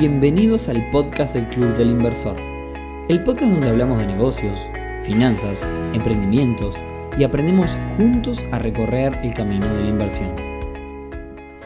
Bienvenidos 0.00 0.70
al 0.70 0.90
podcast 0.90 1.34
del 1.34 1.46
Club 1.50 1.76
del 1.76 1.90
Inversor, 1.90 2.40
el 3.10 3.22
podcast 3.22 3.52
donde 3.52 3.68
hablamos 3.68 3.98
de 3.98 4.06
negocios, 4.06 4.58
finanzas, 5.04 5.62
emprendimientos 5.92 6.78
y 7.18 7.24
aprendemos 7.24 7.76
juntos 7.98 8.42
a 8.50 8.58
recorrer 8.58 9.18
el 9.22 9.34
camino 9.34 9.66
de 9.74 9.82
la 9.82 9.88
inversión. 9.90 10.34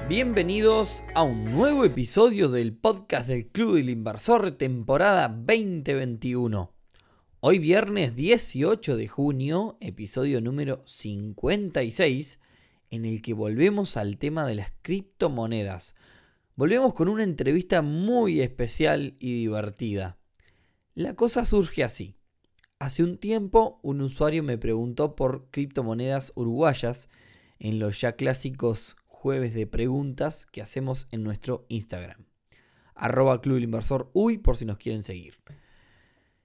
Bienvenidos 0.08 1.04
a 1.14 1.22
un 1.22 1.44
nuevo 1.44 1.84
episodio 1.84 2.48
del 2.48 2.76
podcast 2.76 3.28
del 3.28 3.46
Club 3.46 3.76
del 3.76 3.90
Inversor 3.90 4.50
temporada 4.50 5.28
2021. 5.28 6.72
Hoy 7.38 7.60
viernes 7.60 8.16
18 8.16 8.96
de 8.96 9.06
junio, 9.06 9.76
episodio 9.78 10.40
número 10.40 10.82
56, 10.86 12.40
en 12.90 13.04
el 13.04 13.22
que 13.22 13.32
volvemos 13.32 13.96
al 13.96 14.18
tema 14.18 14.44
de 14.44 14.56
las 14.56 14.72
criptomonedas 14.82 15.94
Volvemos 16.56 16.94
con 16.94 17.08
una 17.08 17.24
entrevista 17.24 17.82
muy 17.82 18.40
especial 18.40 19.16
y 19.18 19.34
divertida. 19.40 20.18
La 20.94 21.14
cosa 21.14 21.44
surge 21.44 21.82
así. 21.82 22.14
Hace 22.78 23.02
un 23.02 23.18
tiempo 23.18 23.80
un 23.82 24.00
usuario 24.00 24.44
me 24.44 24.56
preguntó 24.56 25.16
por 25.16 25.50
criptomonedas 25.50 26.30
uruguayas 26.36 27.08
en 27.58 27.80
los 27.80 28.00
ya 28.00 28.12
clásicos 28.12 28.94
jueves 29.08 29.52
de 29.52 29.66
preguntas 29.66 30.46
que 30.46 30.62
hacemos 30.62 31.08
en 31.10 31.24
nuestro 31.24 31.66
Instagram. 31.70 32.24
Arroba 32.94 33.40
Club 33.40 33.58
Inversor 33.58 34.12
Uy 34.12 34.38
por 34.38 34.56
si 34.56 34.64
nos 34.64 34.78
quieren 34.78 35.02
seguir. 35.02 35.40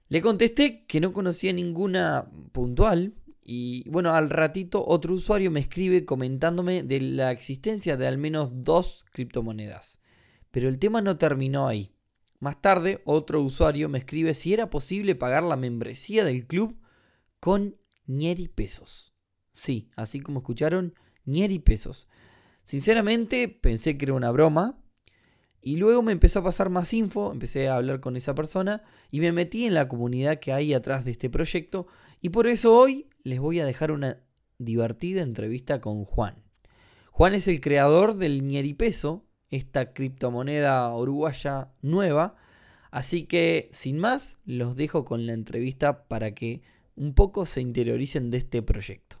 Le 0.08 0.20
contesté 0.22 0.86
que 0.86 1.00
no 1.00 1.12
conocía 1.12 1.52
ninguna 1.52 2.28
puntual 2.50 3.14
y 3.44 3.88
bueno, 3.88 4.12
al 4.12 4.28
ratito 4.28 4.84
otro 4.84 5.14
usuario 5.14 5.52
me 5.52 5.60
escribe 5.60 6.04
comentándome 6.04 6.82
de 6.82 7.00
la 7.00 7.30
existencia 7.30 7.96
de 7.96 8.08
al 8.08 8.18
menos 8.18 8.50
dos 8.52 9.04
criptomonedas. 9.12 9.99
Pero 10.50 10.68
el 10.68 10.78
tema 10.78 11.00
no 11.00 11.16
terminó 11.16 11.68
ahí. 11.68 11.94
Más 12.38 12.60
tarde, 12.62 13.02
otro 13.04 13.42
usuario 13.42 13.88
me 13.88 13.98
escribe 13.98 14.34
si 14.34 14.54
era 14.54 14.70
posible 14.70 15.14
pagar 15.14 15.42
la 15.42 15.56
membresía 15.56 16.24
del 16.24 16.46
club 16.46 16.80
con 17.38 17.76
Nieri 18.06 18.48
pesos. 18.48 19.14
Sí, 19.52 19.90
así 19.96 20.20
como 20.20 20.40
escucharon, 20.40 20.94
Nieri 21.24 21.58
pesos. 21.58 22.08
Sinceramente 22.64 23.48
pensé 23.48 23.98
que 23.98 24.06
era 24.06 24.14
una 24.14 24.30
broma 24.30 24.82
y 25.60 25.76
luego 25.76 26.02
me 26.02 26.12
empezó 26.12 26.38
a 26.38 26.44
pasar 26.44 26.70
más 26.70 26.94
info, 26.94 27.32
empecé 27.32 27.68
a 27.68 27.76
hablar 27.76 28.00
con 28.00 28.16
esa 28.16 28.34
persona 28.34 28.82
y 29.10 29.20
me 29.20 29.32
metí 29.32 29.66
en 29.66 29.74
la 29.74 29.88
comunidad 29.88 30.38
que 30.38 30.52
hay 30.52 30.72
atrás 30.72 31.04
de 31.04 31.10
este 31.10 31.28
proyecto 31.28 31.86
y 32.20 32.30
por 32.30 32.46
eso 32.46 32.76
hoy 32.76 33.10
les 33.22 33.40
voy 33.40 33.60
a 33.60 33.66
dejar 33.66 33.92
una 33.92 34.22
divertida 34.58 35.22
entrevista 35.22 35.80
con 35.80 36.04
Juan. 36.04 36.42
Juan 37.10 37.34
es 37.34 37.48
el 37.48 37.60
creador 37.60 38.16
del 38.16 38.46
Nieri 38.46 38.72
peso, 38.72 39.26
esta 39.50 39.92
criptomoneda 39.92 40.94
uruguaya 40.94 41.72
nueva. 41.82 42.36
Así 42.90 43.26
que, 43.26 43.68
sin 43.72 43.98
más, 43.98 44.38
los 44.44 44.76
dejo 44.76 45.04
con 45.04 45.26
la 45.26 45.32
entrevista 45.32 46.04
para 46.08 46.34
que 46.34 46.62
un 46.96 47.14
poco 47.14 47.46
se 47.46 47.60
interioricen 47.60 48.30
de 48.30 48.38
este 48.38 48.62
proyecto. 48.62 49.20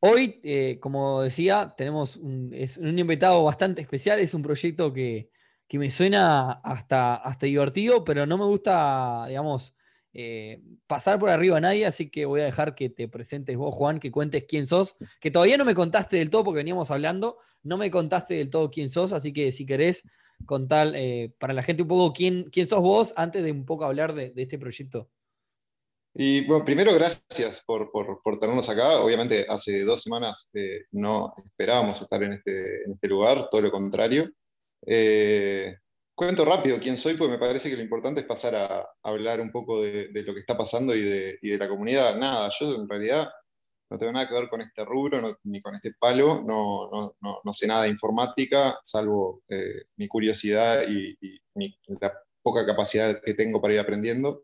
Hoy, 0.00 0.40
eh, 0.44 0.78
como 0.80 1.22
decía, 1.22 1.74
tenemos 1.76 2.16
un, 2.16 2.52
invitado 2.98 3.42
bastante 3.44 3.82
especial. 3.82 4.20
Es 4.20 4.34
un 4.34 4.42
proyecto 4.42 4.92
que, 4.92 5.30
me 5.72 5.90
suena 5.90 6.52
hasta, 6.52 7.16
hasta 7.16 7.46
divertido, 7.46 8.04
pero 8.04 8.26
no 8.26 8.38
me 8.38 8.44
gusta, 8.44 9.26
digamos, 9.28 9.74
eh, 10.12 10.62
pasar 10.86 11.18
por 11.18 11.30
arriba 11.30 11.58
a 11.58 11.60
nadie, 11.60 11.84
así 11.86 12.10
que 12.10 12.26
voy 12.26 12.40
a 12.40 12.44
dejar 12.44 12.74
que 12.74 12.88
te 12.88 13.08
presentes 13.08 13.56
vos, 13.56 13.74
Juan, 13.74 14.00
que 14.00 14.10
cuentes 14.10 14.44
quién 14.48 14.66
sos, 14.66 14.96
que 15.20 15.30
todavía 15.30 15.58
no 15.58 15.64
me 15.64 15.74
contaste 15.74 16.16
del 16.16 16.30
todo 16.30 16.44
porque 16.44 16.58
veníamos 16.58 16.90
hablando, 16.90 17.38
no 17.62 17.76
me 17.76 17.90
contaste 17.90 18.34
del 18.34 18.50
todo 18.50 18.70
quién 18.70 18.90
sos, 18.90 19.12
así 19.12 19.32
que 19.32 19.52
si 19.52 19.66
querés 19.66 20.02
contar 20.46 20.92
eh, 20.94 21.32
para 21.38 21.52
la 21.52 21.62
gente 21.62 21.82
un 21.82 21.88
poco 21.88 22.12
quién, 22.12 22.48
quién 22.50 22.66
sos 22.66 22.80
vos 22.80 23.12
antes 23.16 23.42
de 23.42 23.52
un 23.52 23.64
poco 23.64 23.84
hablar 23.84 24.14
de, 24.14 24.32
este 24.36 24.58
proyecto. 24.58 25.10
Y 26.14 26.44
bueno, 26.46 26.64
primero 26.64 26.92
gracias 26.94 27.62
por, 27.64 27.90
por, 27.92 28.38
tenernos 28.38 28.68
acá. 28.68 29.00
Obviamente 29.00 29.46
hace 29.48 29.84
dos 29.84 30.02
semanas 30.02 30.48
eh, 30.54 30.86
no 30.90 31.32
esperábamos 31.44 32.00
estar 32.00 32.22
en 32.22 32.34
este, 32.34 32.84
en 32.84 32.92
este, 32.92 33.08
lugar, 33.08 33.48
todo 33.50 33.60
lo 33.60 33.70
contrario. 33.70 34.30
Eh, 34.86 35.76
cuento 36.14 36.44
rápido 36.44 36.78
quién 36.80 36.96
soy, 36.96 37.14
porque 37.14 37.32
me 37.32 37.38
parece 37.38 37.70
que 37.70 37.76
lo 37.76 37.82
importante 37.82 38.22
es 38.22 38.26
pasar 38.26 38.56
a, 38.56 38.88
hablar 39.02 39.40
un 39.40 39.52
poco 39.52 39.80
de, 39.82 40.10
lo 40.12 40.34
que 40.34 40.40
está 40.40 40.56
pasando 40.56 40.94
y 40.94 41.02
de, 41.02 41.38
y 41.42 41.50
de, 41.50 41.58
la 41.58 41.68
comunidad. 41.68 42.16
Nada, 42.16 42.50
yo 42.58 42.74
en 42.74 42.88
realidad 42.88 43.28
no 43.90 43.98
tengo 43.98 44.12
nada 44.12 44.28
que 44.28 44.34
ver 44.34 44.48
con 44.48 44.60
este 44.60 44.84
rubro 44.84 45.38
ni 45.44 45.60
con 45.60 45.74
este 45.74 45.92
palo, 45.98 46.42
no, 46.42 47.14
no, 47.20 47.52
sé 47.52 47.66
nada 47.66 47.84
de 47.84 47.88
informática, 47.88 48.78
salvo 48.82 49.42
eh, 49.48 49.84
mi 49.96 50.06
curiosidad 50.08 50.82
y, 50.88 51.16
la 52.00 52.12
poca 52.42 52.64
capacidad 52.64 53.20
que 53.24 53.34
tengo 53.34 53.60
para 53.60 53.74
ir 53.74 53.80
aprendiendo. 53.80 54.42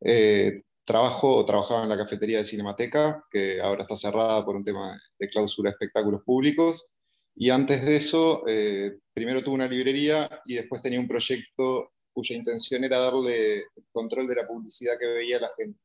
Eh, 0.00 0.62
trabajo 0.84 1.36
o 1.36 1.44
trabajaba 1.44 1.82
en 1.82 1.88
la 1.88 1.96
cafetería 1.96 2.38
de 2.38 2.44
Cinemateca, 2.44 3.24
que 3.30 3.60
ahora 3.60 3.82
está 3.82 3.96
cerrada 3.96 4.44
por 4.44 4.56
un 4.56 4.64
tema 4.64 5.00
de 5.18 5.28
cláusula 5.28 5.70
de 5.70 5.72
espectáculos 5.72 6.22
públicos. 6.22 6.90
Y 7.34 7.50
antes 7.50 7.84
de 7.84 7.96
eso, 7.96 8.44
eh, 8.46 8.98
primero 9.12 9.42
tuve 9.42 9.56
una 9.56 9.66
librería 9.66 10.42
y 10.44 10.54
después 10.54 10.82
tenía 10.82 11.00
un 11.00 11.08
proyecto 11.08 11.92
cuya 12.12 12.36
intención 12.36 12.84
era 12.84 12.98
darle 12.98 13.64
control 13.90 14.28
de 14.28 14.36
la 14.36 14.46
publicidad 14.46 14.98
que 14.98 15.06
veía 15.06 15.40
la 15.40 15.50
gente. 15.58 15.80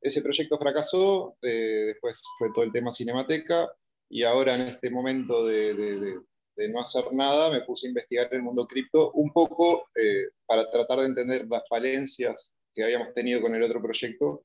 Ese 0.00 0.22
proyecto 0.22 0.58
fracasó, 0.58 1.36
eh, 1.42 1.84
después 1.86 2.22
fue 2.38 2.48
todo 2.54 2.64
el 2.64 2.72
tema 2.72 2.92
Cinemateca, 2.92 3.68
y 4.08 4.22
ahora 4.22 4.54
en 4.54 4.62
este 4.62 4.90
momento 4.90 5.46
de, 5.46 6.20
no 6.70 6.80
hacer 6.80 7.04
nada 7.12 7.50
me 7.50 7.60
puse 7.62 7.86
a 7.86 7.90
investigar 7.90 8.28
el 8.32 8.42
mundo 8.42 8.66
cripto 8.66 9.12
un 9.12 9.32
poco 9.32 9.88
eh, 9.94 10.28
para 10.46 10.68
tratar 10.70 11.00
de 11.00 11.06
entender 11.06 11.46
las 11.48 11.62
falencias 11.68 12.54
que 12.74 12.82
habíamos 12.82 13.12
tenido 13.14 13.40
con 13.40 13.54
el 13.54 13.62
otro 13.62 13.80
proyecto. 13.82 14.44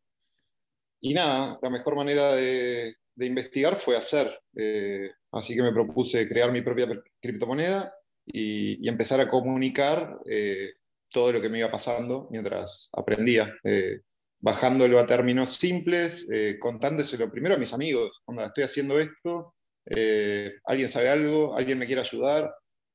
Y 0.99 1.13
nada, 1.13 1.57
la 1.61 1.69
mejor 1.69 1.95
manera 1.95 2.33
de, 2.35 2.95
investigar 3.17 3.75
fue 3.75 3.95
hacer. 3.95 4.39
Eh, 4.55 5.11
así 5.31 5.55
que 5.55 5.61
me 5.61 5.71
propuse 5.71 6.27
crear 6.27 6.51
mi 6.51 6.61
propia 6.61 6.87
criptomoneda 7.21 7.93
y, 8.25 8.87
empezar 8.87 9.19
a 9.19 9.29
comunicar 9.29 10.19
todo 11.11 11.31
lo 11.31 11.41
que 11.41 11.49
me 11.49 11.59
iba 11.59 11.71
pasando 11.71 12.27
mientras 12.31 12.89
aprendía 12.93 13.53
bajándolo 14.43 14.99
a 14.99 15.05
términos 15.05 15.55
simples, 15.55 16.29
eh, 16.29 16.57
contándoselo 16.59 17.31
primero 17.31 17.55
a 17.55 17.57
mis 17.57 17.71
amigos, 17.71 18.11
estoy 18.45 18.65
haciendo 18.65 18.99
esto, 18.99 19.55
eh, 19.85 20.51
alguien 20.65 20.89
sabe 20.89 21.07
algo, 21.07 21.55
alguien 21.55 21.77
me 21.77 21.85
quiere 21.85 22.01
ayudar, 22.01 22.53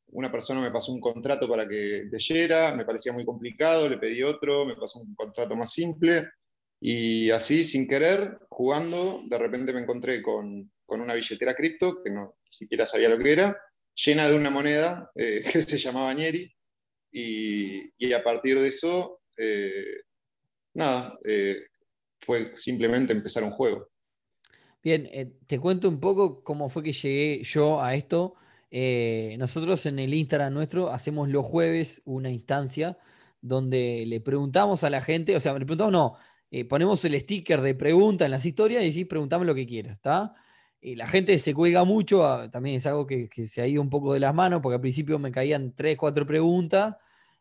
una 0.09 0.31
persona 0.31 0.61
me 0.61 0.71
pasó 0.71 0.93
un 0.93 1.01
contrato 1.01 1.49
para 1.49 1.67
que 1.67 2.05
leyera, 2.13 2.75
me 2.75 2.85
parecía 2.85 3.15
muy 3.15 3.25
complicado, 3.25 3.89
le 3.89 3.97
pedí 3.97 4.23
otro, 4.23 4.67
me 4.67 4.77
pasó 4.77 4.99
un 4.99 5.15
contrato 5.15 5.57
más 5.57 5.73
simple, 5.73 6.29
y 6.83 7.31
así, 7.31 7.65
sin 7.65 7.89
querer, 7.89 8.39
jugando, 8.51 9.23
de 9.27 9.39
repente 9.39 9.73
me 9.73 9.81
encontré 9.81 10.23
con, 10.23 10.71
una 10.87 11.15
billetera 11.15 11.55
cripto, 11.55 12.03
que 12.05 12.11
no 12.11 12.37
siquiera 12.47 12.85
sabía 12.85 13.09
lo 13.09 13.19
que 13.19 13.33
era, 13.33 13.59
llena 13.95 14.29
de 14.29 14.37
una 14.37 14.51
moneda 14.51 15.11
eh, 15.15 15.41
que 15.51 15.63
se 15.63 15.79
llamaba 15.79 16.13
Nieri, 16.13 16.55
y, 17.11 18.13
a 18.13 18.23
partir 18.23 18.61
de 18.61 18.69
eso 18.69 19.23
eh, 19.39 20.03
nada, 20.79 21.19
eh, 21.29 21.57
fue 22.21 22.53
simplemente 22.55 23.13
empezar 23.13 23.43
un 23.43 23.51
juego. 23.51 23.89
Bien, 24.83 25.09
eh, 25.13 25.33
te 25.47 25.59
cuento 25.59 25.89
un 25.89 26.01
poco 26.01 26.43
cómo 26.43 26.71
fue 26.71 26.83
que 26.83 26.93
llegué 26.93 27.43
yo 27.43 27.83
a 27.83 27.95
esto. 27.95 28.35
Eh, 28.71 29.37
nosotros 29.39 29.85
en 29.87 29.99
el 29.99 30.15
Instagram 30.15 30.55
nuestro 30.55 30.91
hacemos 30.91 31.29
los 31.29 31.45
jueves 31.45 32.01
una 32.05 32.31
instancia 32.31 32.97
donde 33.41 34.05
le 34.07 34.21
preguntamos 34.21 34.85
a 34.85 34.91
la 34.91 35.01
gente, 35.03 35.35
o 35.37 35.41
sea, 35.41 35.53
le 35.59 35.67
preguntamos, 35.67 35.93
no, 35.93 36.17
ponemos 36.69 37.05
el 37.05 37.21
sticker 37.21 37.61
de 37.61 37.75
pregunta 37.75 38.25
en 38.25 38.31
las 38.31 38.45
historias 38.45 38.83
y 38.83 38.87
decís, 38.87 39.07
preguntame 39.07 39.45
lo 39.47 39.55
que 39.55 39.67
quieras, 39.67 39.97
¿está? 39.97 40.35
Y 40.81 40.97
la 40.97 41.09
gente 41.09 41.39
se 41.39 41.55
cuelga 41.55 41.85
mucho, 41.85 42.27
ah, 42.27 42.51
también 42.51 42.77
es 42.77 42.87
algo 42.87 43.07
que, 43.07 43.29
que, 43.29 43.47
se 43.47 43.63
ha 43.63 43.67
ido 43.67 43.81
un 43.83 43.91
poco 43.91 44.13
de 44.13 44.21
las 44.21 44.35
manos, 44.35 44.61
porque 44.63 44.77
al 44.77 44.81
principio 44.81 45.19
me 45.19 45.31
caían 45.33 45.75
tres, 45.75 45.97
cuatro 45.97 46.27
preguntas, 46.27 46.97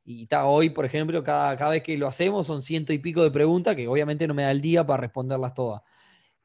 y 0.09 0.24
está, 0.24 0.45
hoy, 0.45 0.69
por 0.69 0.86
ejemplo, 0.86 1.21
cada, 1.21 1.57
cada 1.57 1.71
vez 1.71 1.83
que 1.83 1.98
lo 1.98 2.07
hacemos 2.07 2.48
son 2.48 2.62
ciento 2.62 2.94
y 2.94 2.98
pico 2.98 3.21
de 3.24 3.30
preguntas 3.30 3.75
que 3.75 3.89
obviamente 3.89 4.25
no 4.25 4.33
me 4.33 4.44
da 4.44 4.51
el 4.51 4.62
día 4.62 4.88
para 4.88 5.01
responderlas 5.01 5.54
todas. 5.54 5.81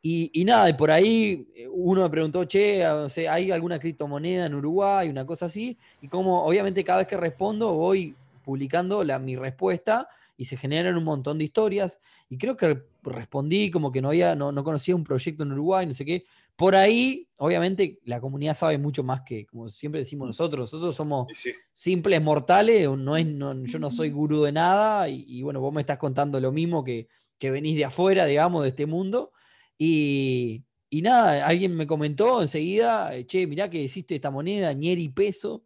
Y, 0.02 0.32
y 0.34 0.44
nada, 0.44 0.68
y 0.68 0.72
por 0.72 0.90
ahí 0.90 1.46
eh, 1.54 1.68
uno 1.70 2.02
me 2.02 2.10
preguntó, 2.10 2.44
che, 2.44 2.84
¿hay 2.84 3.52
alguna 3.52 3.78
criptomoneda 3.78 4.46
en 4.46 4.56
Uruguay? 4.56 5.08
Una 5.08 5.24
cosa 5.24 5.46
así. 5.46 5.78
Y 6.00 6.08
como 6.08 6.44
obviamente 6.44 6.82
cada 6.82 6.98
vez 6.98 7.06
que 7.06 7.16
respondo 7.16 7.72
voy 7.72 8.16
publicando 8.44 9.04
la, 9.04 9.20
mi 9.20 9.36
respuesta 9.36 10.08
y 10.36 10.46
se 10.46 10.56
generan 10.56 10.96
un 10.96 11.04
montón 11.04 11.38
de 11.38 11.44
historias. 11.44 12.00
Y 12.28 12.38
creo 12.38 12.56
que 12.56 12.82
respondí 13.04 13.70
como 13.70 13.92
que 13.92 14.02
no, 14.02 14.08
había, 14.08 14.34
no, 14.34 14.50
no 14.50 14.64
conocía 14.64 14.96
un 14.96 15.04
proyecto 15.04 15.44
en 15.44 15.52
Uruguay, 15.52 15.86
no 15.86 15.94
sé 15.94 16.04
qué. 16.04 16.24
Por 16.56 16.76
ahí, 16.76 17.28
obviamente, 17.38 17.98
la 18.04 18.20
comunidad 18.20 18.56
sabe 18.56 18.78
mucho 18.78 19.02
más 19.02 19.22
que, 19.22 19.46
como 19.46 19.68
siempre 19.68 20.00
decimos 20.00 20.28
nosotros, 20.28 20.72
nosotros 20.72 20.94
somos 20.94 21.26
simples 21.72 22.22
mortales, 22.22 22.88
no 22.96 23.16
es, 23.16 23.26
yo 23.26 23.78
no 23.78 23.90
soy 23.90 24.10
gurú 24.10 24.42
de 24.42 24.52
nada 24.52 25.08
y, 25.08 25.42
bueno, 25.42 25.60
vos 25.60 25.72
me 25.72 25.80
estás 25.80 25.98
contando 25.98 26.38
lo 26.40 26.52
mismo 26.52 26.84
que, 26.84 27.08
que 27.38 27.50
venís 27.50 27.76
de 27.76 27.86
afuera, 27.86 28.26
digamos, 28.26 28.62
de 28.62 28.68
este 28.68 28.86
mundo. 28.86 29.32
Y, 29.78 30.64
y 30.90 31.02
nada, 31.02 31.46
alguien 31.46 31.74
me 31.74 31.86
comentó 31.86 32.42
enseguida, 32.42 33.10
che, 33.26 33.46
mirá 33.46 33.68
que 33.70 33.82
hiciste 33.82 34.14
esta 34.14 34.30
moneda, 34.30 34.72
ñeri 34.72 35.08
peso. 35.08 35.64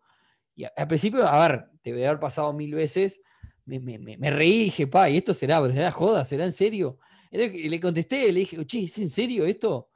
Y 0.55 0.65
al 0.65 0.89
principio, 0.89 1.27
a 1.27 1.49
ver, 1.49 1.67
te 1.83 1.91
debe 1.91 2.07
haber 2.07 2.21
pasado 2.21 2.53
mil 2.53 2.75
veces 2.75 3.21
me, 3.67 4.31
reí 4.31 4.55
y 4.55 4.65
dije, 4.65 4.87
pa, 4.87 5.11
¿y 5.11 5.17
esto 5.17 5.35
será, 5.35 5.65
será 5.71 5.91
joda? 5.91 6.25
¿Será 6.25 6.45
en 6.45 6.53
serio? 6.53 6.99
Y 7.31 7.69
le 7.69 7.81
contesté, 7.81 8.33
le 8.33 8.41
dije, 8.41 8.65
che, 8.67 8.85
¿es 8.85 8.99
en 8.99 9.11
serio 9.11 9.45
esto? 9.45 9.91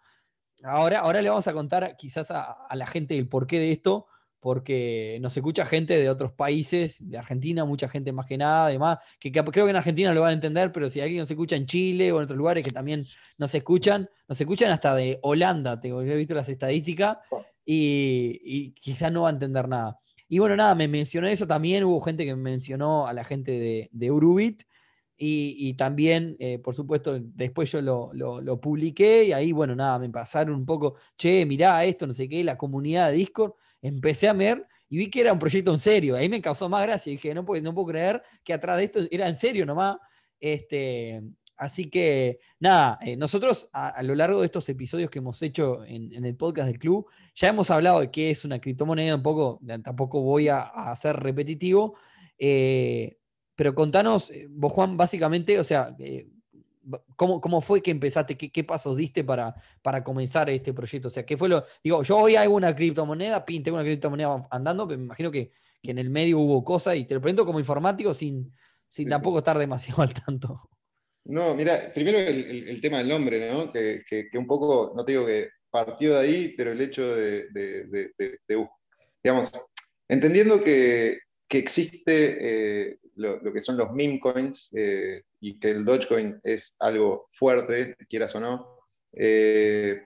Ahora, 0.63 1.01
ahora 1.01 1.23
le 1.23 1.31
vamos 1.31 1.47
a 1.49 1.53
contar 1.53 1.97
quizás 1.97 2.31
a, 2.31 2.67
la 2.75 2.87
gente 2.87 3.17
el 3.17 3.29
porqué 3.29 3.59
de 3.59 3.73
esto, 3.73 4.07
porque 4.41 5.19
nos 5.21 5.37
escucha 5.37 5.67
gente 5.67 5.99
de 5.99 6.09
otros 6.09 6.33
países, 6.33 6.99
de 7.09 7.19
Argentina, 7.19 7.65
mucha 7.65 7.89
gente 7.89 8.13
más 8.13 8.27
que 8.27 8.39
nada, 8.39 8.67
además, 8.67 8.99
que, 9.19 9.33
creo 9.33 9.65
que 9.65 9.71
en 9.71 9.77
Argentina 9.77 10.15
lo 10.15 10.23
van 10.23 10.31
a 10.31 10.35
entender, 10.35 10.73
pero 10.73 10.89
si 10.89 11.01
alguien 11.01 11.21
nos 11.21 11.31
escucha 11.31 11.57
en 11.57 11.67
Chile 11.67 12.13
o 12.13 12.19
en 12.19 12.25
otros 12.25 12.39
lugares 12.39 12.65
que 12.65 12.71
también 12.71 13.05
nos 13.39 13.55
escuchan, 13.55 14.09
nos 14.29 14.41
escuchan 14.41 14.71
hasta 14.71 14.95
de 14.95 15.19
Holanda, 15.23 15.81
tengo 15.81 16.01
he 16.03 16.17
visto 16.17 16.35
las 16.35 16.49
estadísticas, 16.49 17.19
y, 17.65 18.41
y 18.43 18.73
quizás 18.73 19.13
no 19.13 19.23
va 19.23 19.29
a 19.29 19.33
entender 19.33 19.69
nada. 19.69 19.99
Y 20.29 20.39
bueno, 20.39 20.57
nada, 20.57 20.75
me 20.75 20.89
mencionó 20.89 21.27
eso 21.27 21.47
también, 21.47 21.85
hubo 21.85 22.01
gente 22.01 22.25
que 22.25 22.35
me 22.37 22.51
mencionó 22.51 23.07
a 23.07 23.13
la 23.13 23.25
gente 23.25 23.53
de, 23.53 23.91
de 23.93 24.11
Urubit, 24.11 24.63
y, 25.23 25.75
también, 25.75 26.35
eh, 26.39 26.59
por 26.59 26.75
supuesto, 26.75 27.19
después 27.21 27.71
yo 27.71 27.83
lo, 27.83 28.61
publiqué 28.61 29.25
y 29.25 29.33
ahí, 29.33 29.53
bueno, 29.53 29.77
nada, 29.77 29.99
me 29.99 30.09
pasaron 30.09 30.55
un 30.55 30.65
poco, 30.65 30.95
che, 31.19 31.45
mirá 31.45 31.85
esto, 31.85 32.07
no 32.07 32.15
sé 32.15 32.27
qué, 32.27 32.43
la 32.43 32.57
comunidad 32.57 33.11
de 33.11 33.19
Discord. 33.19 33.53
Empecé 33.83 34.29
a 34.29 34.33
ver 34.33 34.67
y 34.89 34.97
vi 34.97 35.11
que 35.11 35.21
era 35.21 35.35
un 35.35 35.39
proyecto 35.39 35.73
en 35.73 35.79
serio. 35.79 36.17
Ahí 36.17 36.31
me 36.31 36.41
causó 36.41 36.71
más 36.71 36.83
gracia. 36.87 37.13
Dije, 37.13 37.35
no 37.35 37.45
puedo, 37.45 37.63
no 37.63 37.75
puedo 37.75 37.89
creer 37.89 38.23
que 38.43 38.55
atrás 38.55 38.79
de 38.79 38.85
esto 38.85 39.01
era 39.11 39.29
en 39.29 39.37
serio 39.37 39.67
nomás. 39.67 39.99
Este, 40.41 41.23
así 41.55 41.91
que, 41.91 42.41
nada, 42.59 42.99
eh, 43.03 43.15
nosotros 43.17 43.69
a, 43.75 44.03
lo 44.03 44.15
largo 44.15 44.41
de 44.41 44.47
estos 44.47 44.67
episodios 44.71 45.11
que 45.11 45.19
hemos 45.19 45.43
hecho 45.43 45.85
en, 45.85 46.25
el 46.25 46.35
podcast 46.35 46.69
del 46.69 46.79
club, 46.79 47.07
ya 47.35 47.49
hemos 47.49 47.71
hablado 47.71 48.01
de 48.01 48.11
qué 48.11 48.31
es 48.31 48.47
una 48.47 48.59
criptomoneda, 48.59 49.17
un 49.17 49.23
poco, 49.23 49.61
tampoco 49.85 50.23
voy 50.23 50.49
a, 50.49 50.61
a 50.63 50.97
ser 50.97 51.17
repetitivo. 51.17 51.97
Eh, 52.39 53.20
pero 53.61 53.75
contanos, 53.75 54.31
eh, 54.31 54.47
vos 54.49 54.73
Juan, 54.73 54.97
básicamente, 54.97 55.61
o 55.61 55.65
sea, 55.65 55.95
eh, 55.99 56.27
¿cómo, 57.15 57.61
fue 57.61 57.83
que 57.83 57.91
empezaste? 57.91 58.35
¿Qué, 58.35 58.65
pasos 58.65 58.97
diste 58.97 59.23
para, 59.23 59.55
para 59.83 60.03
comenzar 60.03 60.49
este 60.49 60.73
proyecto? 60.73 61.09
O 61.09 61.11
sea, 61.11 61.27
¿qué 61.27 61.37
fue 61.37 61.51
lo...? 61.51 61.63
Digo, 61.85 62.03
yo 62.03 62.17
hoy 62.17 62.37
hago 62.37 62.55
una 62.55 62.75
criptomoneda, 62.75 63.45
pinte 63.45 63.71
una 63.71 63.83
criptomoneda 63.83 64.49
andando, 64.51 64.89
pero 64.89 64.97
me 64.97 65.05
imagino 65.05 65.31
que, 65.31 65.53
en 65.83 65.99
el 65.99 66.09
medio 66.09 66.39
hubo 66.39 66.65
cosas 66.65 66.97
y 66.97 67.05
te 67.05 67.13
lo 67.13 67.21
pregunto 67.21 67.45
como 67.45 67.59
informático 67.59 68.15
sin, 68.15 68.51
sin 68.89 69.11
tampoco 69.11 69.41
estar 69.41 69.59
demasiado 69.59 70.01
al 70.05 70.15
tanto. 70.15 70.71
No, 71.27 71.55
mira, 71.55 71.93
primero 71.93 72.19
el, 72.19 72.81
tema 72.81 72.97
del 72.97 73.09
nombre, 73.09 73.53
¿no? 73.53 73.71
Que, 73.71 74.31
un 74.39 74.47
poco, 74.47 74.95
no 74.97 75.05
te 75.05 75.13
digo 75.13 75.27
que 75.27 75.51
partió 75.69 76.15
de 76.15 76.21
ahí, 76.21 76.55
pero 76.57 76.73
el 76.73 76.81
hecho 76.81 77.15
de, 77.15 77.47
digamos, 79.23 79.53
entendiendo 80.09 80.65
que, 80.65 81.19
existe 81.51 82.39
eh, 82.93 83.01
lo, 83.21 83.53
que 83.53 83.61
son 83.61 83.77
los 83.77 83.93
meme 83.93 84.19
coins 84.19 84.71
eh, 84.75 85.23
y 85.41 85.59
que 85.59 85.71
el 85.71 85.85
Dogecoin 85.85 86.41
es 86.43 86.75
algo 86.81 87.27
fuerte, 87.31 87.97
quieras 88.09 88.35
o 88.35 88.41
no, 88.41 88.79
eh, 89.13 90.03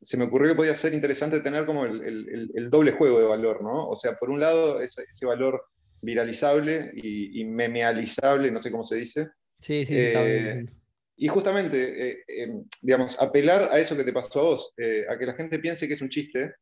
se 0.00 0.16
me 0.16 0.24
ocurrió 0.24 0.50
que 0.50 0.56
podía 0.56 0.74
ser 0.74 0.94
interesante 0.94 1.40
tener 1.40 1.66
como 1.66 1.84
el, 1.84 2.68
doble 2.70 2.92
juego 2.92 3.20
de 3.20 3.26
valor, 3.26 3.62
¿no? 3.62 3.88
O 3.88 3.96
sea, 3.96 4.16
por 4.16 4.30
un 4.30 4.40
lado, 4.40 4.80
ese, 4.80 5.26
valor 5.26 5.64
viralizable 6.00 6.92
y, 6.94 7.44
memealizable, 7.44 8.50
no 8.50 8.60
sé 8.60 8.70
cómo 8.70 8.84
se 8.84 8.96
dice. 8.96 9.28
Sí, 9.60 9.84
sí, 9.84 9.98
está 9.98 10.22
bien. 10.22 10.68
Eh, 10.68 10.72
y 11.16 11.26
justamente, 11.26 12.22
em, 12.28 12.64
digamos, 12.80 13.20
apelar 13.20 13.70
a 13.72 13.78
eso 13.80 13.96
que 13.96 14.04
te 14.04 14.12
pasó 14.12 14.38
a 14.38 14.42
vos, 14.44 14.72
a 15.08 15.18
que 15.18 15.26
la 15.26 15.34
gente 15.34 15.58
piense 15.58 15.88
que 15.88 15.94
es 15.94 16.02
un 16.02 16.10
chiste 16.10 16.54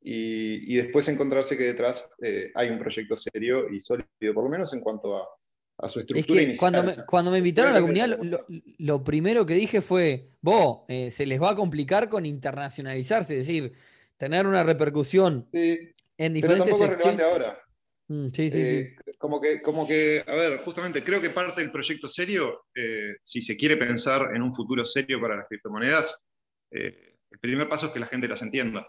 y, 0.00 0.76
después 0.76 1.08
encontrarse 1.08 1.58
que 1.58 1.64
detrás 1.64 2.08
hay 2.54 2.70
un 2.70 2.78
proyecto 2.78 3.16
serio 3.16 3.68
y 3.72 3.80
sólido, 3.80 4.34
por 4.34 4.44
lo 4.44 4.50
menos 4.50 4.72
en 4.72 4.80
cuanto 4.82 5.16
a, 5.16 5.26
a 5.78 5.88
su 5.88 6.00
estructura 6.00 6.40
es 6.40 6.50
que 6.50 6.56
Cuando 6.56 6.82
me, 6.82 6.96
cuando 7.04 7.30
me 7.30 7.38
invitaron 7.38 7.72
a 7.72 7.74
la 7.74 7.80
comunidad, 7.80 8.18
lo, 8.78 9.04
primero 9.04 9.44
que 9.44 9.54
dije 9.54 9.82
fue, 9.82 10.30
vos, 10.40 10.82
eh, 10.88 11.10
se 11.10 11.26
les 11.26 11.40
va 11.40 11.50
a 11.50 11.54
complicar 11.54 12.08
con 12.08 12.26
internacionalizarse, 12.26 13.40
es 13.40 13.46
decir, 13.46 13.72
tener 14.16 14.46
una 14.46 14.62
repercusión 14.62 15.48
en 15.52 16.34
diferentes... 16.34 16.42
Pero 16.42 16.58
tampoco 16.58 16.84
es 16.84 16.90
relevante 16.90 17.22
ahora. 17.22 17.58
Mm, 18.06 18.28
sí, 18.28 18.50
sí, 18.50 18.60
eh, 18.60 18.96
Como, 19.18 19.40
que, 19.40 19.60
como 19.62 19.86
que, 19.86 20.22
a 20.26 20.34
ver, 20.34 20.58
justamente 20.58 21.02
creo 21.02 21.20
que 21.20 21.30
parte 21.30 21.60
del 21.60 21.72
proyecto 21.72 22.08
serio, 22.08 22.66
eh, 22.74 23.16
si 23.22 23.42
se 23.42 23.56
quiere 23.56 23.76
pensar 23.76 24.30
en 24.34 24.42
un 24.42 24.54
futuro 24.54 24.84
serio 24.84 25.20
para 25.20 25.36
las 25.36 25.46
criptomonedas, 25.46 26.22
el 26.70 27.38
primer 27.40 27.68
paso 27.68 27.86
es 27.86 27.92
que 27.92 28.00
la 28.00 28.06
gente 28.06 28.26
las 28.26 28.42
entienda. 28.42 28.88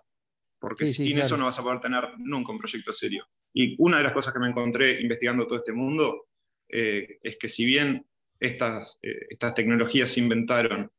Porque 0.60 0.88
sin 0.88 1.20
eso 1.20 1.38
no 1.38 1.46
vas 1.46 1.60
a 1.60 1.64
poder 1.64 1.80
tener 1.80 2.04
nunca 2.18 2.52
un 2.52 2.58
proyecto 2.58 2.92
serio. 2.92 3.28
Y 3.54 3.76
una 3.78 3.98
de 3.98 4.04
las 4.04 4.14
cosas 4.14 4.34
que 4.34 4.40
me 4.40 4.50
encontré 4.50 5.00
investigando 5.00 5.46
todo 5.46 5.60
este 5.60 5.74
mundo 5.74 6.26
eh, 6.77 7.19
es 7.24 7.38
que 7.38 7.48
si 7.48 7.66
bien 7.66 8.06
estas, 8.38 9.00
eh, 9.01 9.27
estas 9.30 9.56
tecnologías 9.56 10.10
se 10.10 10.19
inventaron 10.19 10.92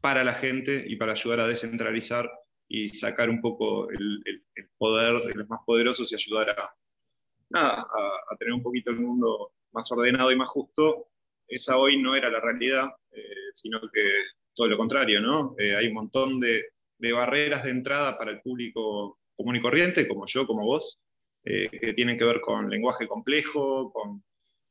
para 0.00 0.22
la 0.22 0.34
gente 0.34 0.84
y 0.86 0.94
para 0.94 1.14
ayudar 1.14 1.40
a 1.40 1.48
descentralizar 1.48 2.30
y 2.68 2.90
sacar 2.90 3.28
un 3.30 3.40
poco 3.40 3.90
el, 3.90 4.22
poder 4.78 5.24
de 5.24 5.34
los 5.34 5.48
más 5.48 5.58
poderosos 5.66 6.12
y 6.12 6.14
ayudar 6.14 6.54
a, 7.54 7.80
a, 7.80 8.36
tener 8.38 8.54
un 8.54 8.62
poquito 8.62 8.92
el 8.92 9.00
mundo 9.00 9.52
más 9.72 9.90
ordenado 9.90 10.30
y 10.30 10.36
más 10.36 10.48
justo, 10.50 11.08
esa 11.48 11.78
hoy 11.78 12.00
no 12.00 12.14
era 12.14 12.30
la 12.30 12.40
realidad, 12.40 12.90
eh, 13.10 13.50
sino 13.52 13.80
que 13.92 14.08
todo 14.54 14.68
lo 14.68 14.76
contrario, 14.76 15.20
¿no? 15.20 15.56
hay 15.58 15.88
un 15.88 15.94
montón 15.94 16.38
de, 16.38 16.62
de, 16.98 17.12
barreras 17.12 17.64
de 17.64 17.70
entrada 17.70 18.16
para 18.16 18.30
el 18.30 18.40
público 18.40 19.18
común 19.34 19.56
y 19.56 19.60
corriente, 19.60 20.06
como 20.06 20.26
yo, 20.26 20.46
como 20.46 20.64
vos, 20.64 21.00
que 21.42 21.92
tienen 21.94 22.16
que 22.16 22.24
ver 22.24 22.40
con 22.40 22.70
lenguaje 22.70 23.08
complejo, 23.08 23.92
con 23.92 24.22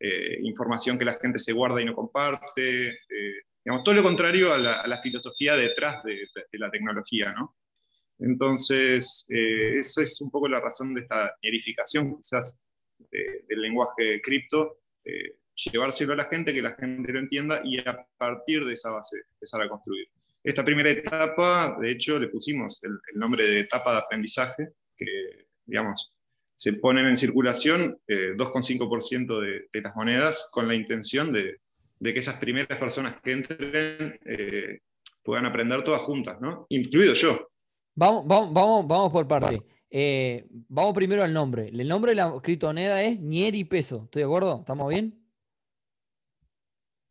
eh, 0.05 0.37
información 0.41 0.99
que 0.99 1.05
la 1.05 1.17
gente 1.17 1.39
se 1.39 1.53
guarda 1.53 1.81
y 1.81 1.85
no 1.85 1.95
comparte, 1.95 2.89
eh, 2.89 3.33
digamos, 3.63 3.85
todo 3.85 3.95
lo 3.95 4.03
contrario 4.03 4.51
a 4.51 4.57
la, 4.57 5.01
filosofía 5.01 5.55
detrás 5.55 6.03
de, 6.03 6.27
la 6.59 6.69
tecnología, 6.69 7.31
¿no? 7.31 7.55
Entonces, 8.19 9.25
eh, 9.29 9.75
esa 9.77 10.03
es 10.03 10.19
un 10.19 10.29
poco 10.29 10.49
la 10.49 10.59
razón 10.59 10.93
de 10.93 11.01
esta 11.03 11.33
erificación 11.41 12.17
quizás 12.17 12.57
del 13.09 13.61
lenguaje 13.61 14.21
cripto, 14.21 14.79
llevárselo 15.55 16.11
a 16.11 16.17
la 16.17 16.25
gente, 16.25 16.53
que 16.53 16.61
la 16.61 16.75
gente 16.75 17.13
lo 17.13 17.19
entienda 17.19 17.61
y 17.63 17.79
a 17.79 18.05
partir 18.17 18.65
de 18.65 18.73
esa 18.73 18.91
base 18.91 19.21
empezar 19.35 19.61
a 19.61 19.69
construir. 19.69 20.05
Esta 20.43 20.65
primera 20.65 20.89
etapa, 20.89 21.77
de 21.79 21.91
hecho, 21.91 22.19
le 22.19 22.27
pusimos 22.27 22.83
el, 22.83 22.91
el 23.13 23.19
nombre 23.19 23.45
de 23.45 23.61
etapa 23.61 23.93
de 23.93 23.99
aprendizaje, 23.99 24.67
que, 24.97 25.47
digamos, 25.65 26.11
se 26.63 26.71
ponen 26.71 27.07
en 27.07 27.17
circulación 27.17 27.97
2,5% 28.07 29.45
eh, 29.45 29.67
de, 29.73 29.81
las 29.81 29.93
monedas 29.97 30.47
con 30.49 30.65
la 30.65 30.73
intención 30.73 31.33
de, 31.33 31.59
que 32.01 32.17
esas 32.17 32.35
primeras 32.35 32.77
personas 32.77 33.17
que 33.21 33.33
entren 33.33 34.17
eh, 34.25 34.79
puedan 35.21 35.45
aprender 35.45 35.83
todas 35.83 35.99
juntas, 36.03 36.39
¿no? 36.39 36.65
Incluido 36.69 37.15
yo. 37.15 37.49
Vamos, 37.95 38.25
vamos, 38.25 38.87
vamos, 38.87 39.11
por 39.11 39.27
parte. 39.27 39.61
Eh, 39.89 40.45
vamos 40.69 40.93
primero 40.93 41.21
al 41.21 41.33
nombre. 41.33 41.67
El 41.67 41.85
nombre 41.85 42.11
de 42.11 42.15
la 42.15 42.33
criptomoneda 42.41 43.03
es 43.03 43.19
Nieri 43.19 43.65
Peso. 43.65 44.03
¿Estoy 44.05 44.21
de 44.21 44.27
acuerdo? 44.27 44.59
¿Estamos 44.59 44.87
bien? 44.87 45.21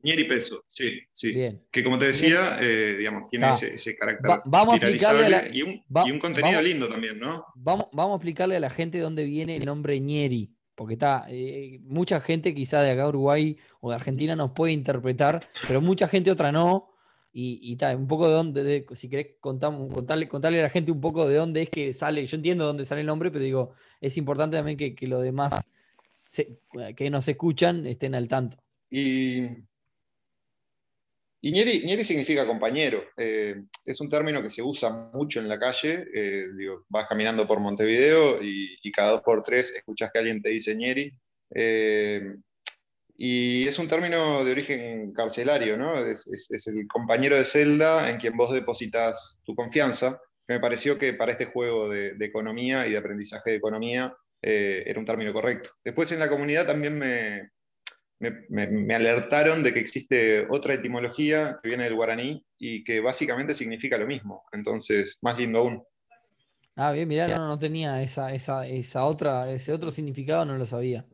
Nieri 0.02 0.24
Peso, 0.24 0.64
sí, 0.66 1.00
sí. 1.12 1.32
Bien. 1.32 1.62
Que 1.70 1.84
como 1.84 1.98
te 1.98 2.06
decía, 2.06 2.58
eh, 2.60 2.96
digamos, 2.98 3.28
tiene 3.28 3.50
ese, 3.50 3.96
carácter 3.96 4.40
vamos 4.44 4.74
a 4.74 4.76
explicarle 4.76 5.50
y, 5.52 5.62
un, 5.62 6.18
contenido 6.18 6.60
lindo 6.60 6.88
también, 6.88 7.18
¿no? 7.18 7.46
Vamos, 7.54 7.86
vamos 7.92 8.14
a 8.14 8.16
explicarle 8.16 8.56
a 8.56 8.60
la 8.60 8.70
gente 8.70 8.98
dónde 8.98 9.24
viene 9.24 9.56
el 9.56 9.64
nombre 9.64 10.00
Nieri. 10.00 10.54
Porque 10.74 10.94
está, 10.94 11.26
eh, 11.28 11.78
mucha 11.84 12.20
gente 12.20 12.54
quizá 12.54 12.80
de 12.80 12.90
acá 12.90 13.06
Uruguay 13.06 13.56
o 13.80 13.90
de 13.90 13.96
Argentina 13.96 14.34
nos 14.34 14.52
puede 14.52 14.72
interpretar, 14.72 15.46
pero 15.68 15.80
mucha 15.80 16.08
gente 16.08 16.30
otra 16.30 16.50
no. 16.50 16.88
Y, 17.34 17.72
está, 17.72 17.96
un 17.96 18.06
poco 18.08 18.28
de 18.28 18.34
dónde, 18.34 18.86
si 18.92 19.08
querés 19.08 19.28
contamos, 19.40 19.92
contarle, 19.92 20.28
contarle 20.28 20.60
a 20.60 20.64
la 20.64 20.70
gente 20.70 20.90
un 20.90 21.00
poco 21.00 21.26
de 21.28 21.36
dónde 21.36 21.62
es 21.62 21.70
que 21.70 21.92
sale. 21.94 22.26
Yo 22.26 22.36
entiendo 22.36 22.66
dónde 22.66 22.84
sale 22.84 23.02
el 23.02 23.06
nombre, 23.06 23.30
pero 23.30 23.44
digo, 23.44 23.74
es 24.00 24.16
importante 24.16 24.56
también 24.56 24.76
que, 24.76 24.94
que 24.94 25.06
los 25.06 25.22
demás 25.22 25.66
que 26.96 27.10
nos 27.10 27.28
escuchan 27.28 27.86
estén 27.86 28.14
al 28.14 28.28
tanto. 28.28 28.56
Y 28.90 29.48
y 31.44 31.50
Nieri, 31.50 32.04
significa 32.04 32.46
compañero. 32.46 33.02
Eh, 33.16 33.64
es 33.84 34.00
un 34.00 34.08
término 34.08 34.40
que 34.40 34.48
se 34.48 34.62
usa 34.62 35.10
mucho 35.12 35.40
en 35.40 35.48
la 35.48 35.58
calle. 35.58 36.06
Eh, 36.14 36.44
vas 36.88 37.08
caminando 37.08 37.48
por 37.48 37.58
Montevideo 37.58 38.38
y, 38.40 38.92
cada 38.92 39.10
dos 39.10 39.22
por 39.22 39.42
tres 39.42 39.74
escuchas 39.74 40.10
que 40.12 40.20
alguien 40.20 40.40
te 40.40 40.50
dice 40.50 40.76
Nieri. 40.76 41.12
Eh, 41.52 42.36
y 43.16 43.66
es 43.66 43.76
un 43.80 43.88
término 43.88 44.44
de 44.44 44.52
origen 44.52 45.12
carcelario, 45.12 45.76
¿no? 45.76 45.98
Es, 45.98 46.28
el 46.68 46.86
compañero 46.86 47.36
de 47.36 47.44
celda 47.44 48.08
en 48.08 48.18
quien 48.18 48.36
vos 48.36 48.52
depositas 48.52 49.40
tu 49.44 49.56
confianza. 49.56 50.20
me 50.46 50.60
pareció 50.60 50.96
que 50.96 51.12
para 51.12 51.32
este 51.32 51.46
juego 51.46 51.88
de, 51.88 52.14
de 52.14 52.24
economía 52.24 52.86
y 52.86 52.92
de 52.92 52.98
aprendizaje 52.98 53.50
de 53.50 53.56
economía 53.56 54.14
era 54.40 55.00
un 55.00 55.06
término 55.06 55.32
correcto. 55.32 55.70
Después 55.84 56.12
en 56.12 56.20
la 56.20 56.28
comunidad 56.28 56.66
también 56.66 56.98
me, 56.98 57.50
me, 58.48 58.94
alertaron 58.94 59.62
de 59.62 59.74
que 59.74 59.80
existe 59.80 60.46
otra 60.48 60.74
etimología 60.74 61.58
que 61.62 61.68
viene 61.68 61.84
del 61.84 61.96
guaraní 61.96 62.44
y 62.58 62.84
que 62.84 63.00
básicamente 63.00 63.54
significa 63.54 63.98
lo 63.98 64.06
mismo. 64.06 64.44
Entonces, 64.52 65.18
más 65.22 65.36
lindo 65.36 65.58
aún. 65.58 65.82
Ah, 66.76 66.92
bien, 66.92 67.08
mirá, 67.08 67.26
no, 67.28 67.48
no 67.48 67.58
tenía 67.58 68.00
esa, 68.02 68.32
esa, 68.32 68.66
esa, 68.66 69.04
otra, 69.04 69.50
ese 69.50 69.72
otro 69.72 69.90
significado, 69.90 70.44
no 70.44 70.56
lo 70.56 70.64
sabía. 70.64 71.04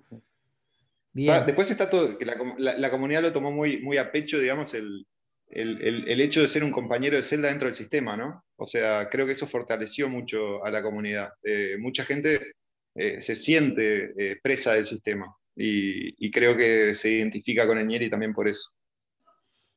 después 1.12 1.70
está 1.70 1.90
todo, 1.90 2.16
que 2.18 2.26
la, 2.26 2.90
comunidad 2.90 3.22
lo 3.22 3.32
tomó 3.32 3.50
muy, 3.50 3.80
muy 3.80 3.96
a 3.96 4.12
pecho, 4.12 4.38
digamos, 4.38 4.74
el, 4.74 5.06
hecho 5.50 6.42
de 6.42 6.48
ser 6.48 6.62
un 6.62 6.70
compañero 6.70 7.16
de 7.16 7.22
celda 7.22 7.48
dentro 7.48 7.66
del 7.66 7.74
sistema, 7.74 8.16
¿no? 8.16 8.44
O 8.56 8.66
sea, 8.66 9.08
creo 9.08 9.26
que 9.26 9.32
eso 9.32 9.46
fortaleció 9.46 10.08
mucho 10.08 10.64
a 10.64 10.70
la 10.70 10.82
comunidad. 10.82 11.32
Eh, 11.42 11.76
mucha 11.78 12.04
gente 12.04 12.52
eh, 12.94 13.20
se 13.20 13.34
siente 13.34 14.12
eh, 14.16 14.38
presa 14.42 14.74
del 14.74 14.86
sistema 14.86 15.34
y, 15.60 16.30
creo 16.30 16.56
que 16.56 16.94
se 16.94 17.10
identifica 17.10 17.66
con 17.66 17.78
Eñeri 17.78 18.08
también 18.08 18.32
por 18.32 18.46
eso. 18.46 18.70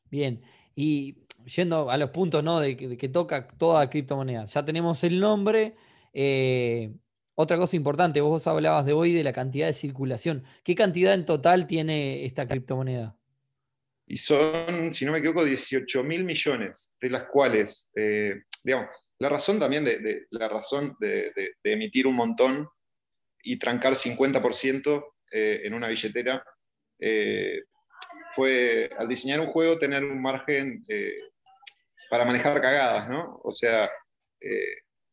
Bien, 0.10 0.42
y 0.76 1.18
yendo 1.46 1.90
a 1.90 1.98
los 1.98 2.12
puntos 2.12 2.44
¿no? 2.44 2.60
de, 2.60 2.78
que, 2.78 3.10
toca 3.10 3.48
toda 3.48 3.90
criptomoneda, 3.90 4.46
ya 4.46 4.64
tenemos 4.64 5.04
el 5.04 5.20
nombre. 5.20 5.76
Otra 7.36 7.58
cosa 7.58 7.76
importante, 7.76 8.22
vos 8.22 8.46
hablabas 8.46 8.86
de 8.86 8.94
hoy 8.94 9.14
de 9.14 9.24
la 9.24 9.34
cantidad 9.34 9.66
de 9.66 9.74
circulación. 9.74 10.44
¿Qué 10.64 10.76
cantidad 10.76 11.14
en 11.14 11.26
total 11.26 11.66
tiene 11.66 12.26
esta 12.26 12.48
criptomoneda? 12.48 13.18
Y 14.06 14.18
son, 14.18 14.94
si 14.94 15.06
no 15.06 15.12
me 15.12 15.20
equivoco, 15.20 15.44
18 15.44 16.04
mil 16.04 16.26
millones, 16.26 16.94
de 17.00 17.10
las 17.10 17.24
cuales, 17.32 17.90
eh, 17.96 18.44
digamos, 18.64 18.90
la 19.18 19.30
razón 19.30 19.58
también 19.60 19.86
de, 19.86 20.28
la 20.30 20.50
razón 20.50 20.96
de, 21.00 21.32
emitir 21.64 22.06
un 22.06 22.16
montón 22.16 22.68
y 23.42 23.58
trancar 23.58 23.94
50% 23.94 25.04
eh, 25.32 25.62
en 25.64 25.74
una 25.74 25.88
billetera 25.88 26.44
eh, 27.00 27.64
fue 28.36 28.90
al 28.98 29.08
diseñar 29.08 29.40
un 29.40 29.48
juego 29.48 29.80
tener 29.80 30.04
un 30.04 30.22
margen 30.22 30.86
para 32.10 32.26
manejar 32.26 32.62
cagadas, 32.62 33.10
¿no? 33.10 33.40
O 33.44 33.52
sea, 33.52 33.90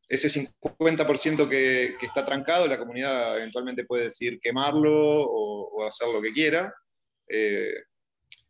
ese 0.08 0.28
50% 0.28 1.48
que, 1.48 1.96
que, 2.00 2.06
está 2.06 2.24
trancado, 2.24 2.66
la 2.66 2.78
comunidad 2.78 3.36
eventualmente 3.36 3.84
puede 3.84 4.04
decidir 4.04 4.40
quemarlo 4.40 5.22
o, 5.22 5.84
hacer 5.86 6.08
lo 6.12 6.22
que 6.22 6.32
quiera. 6.32 6.74
Eh, 7.28 7.74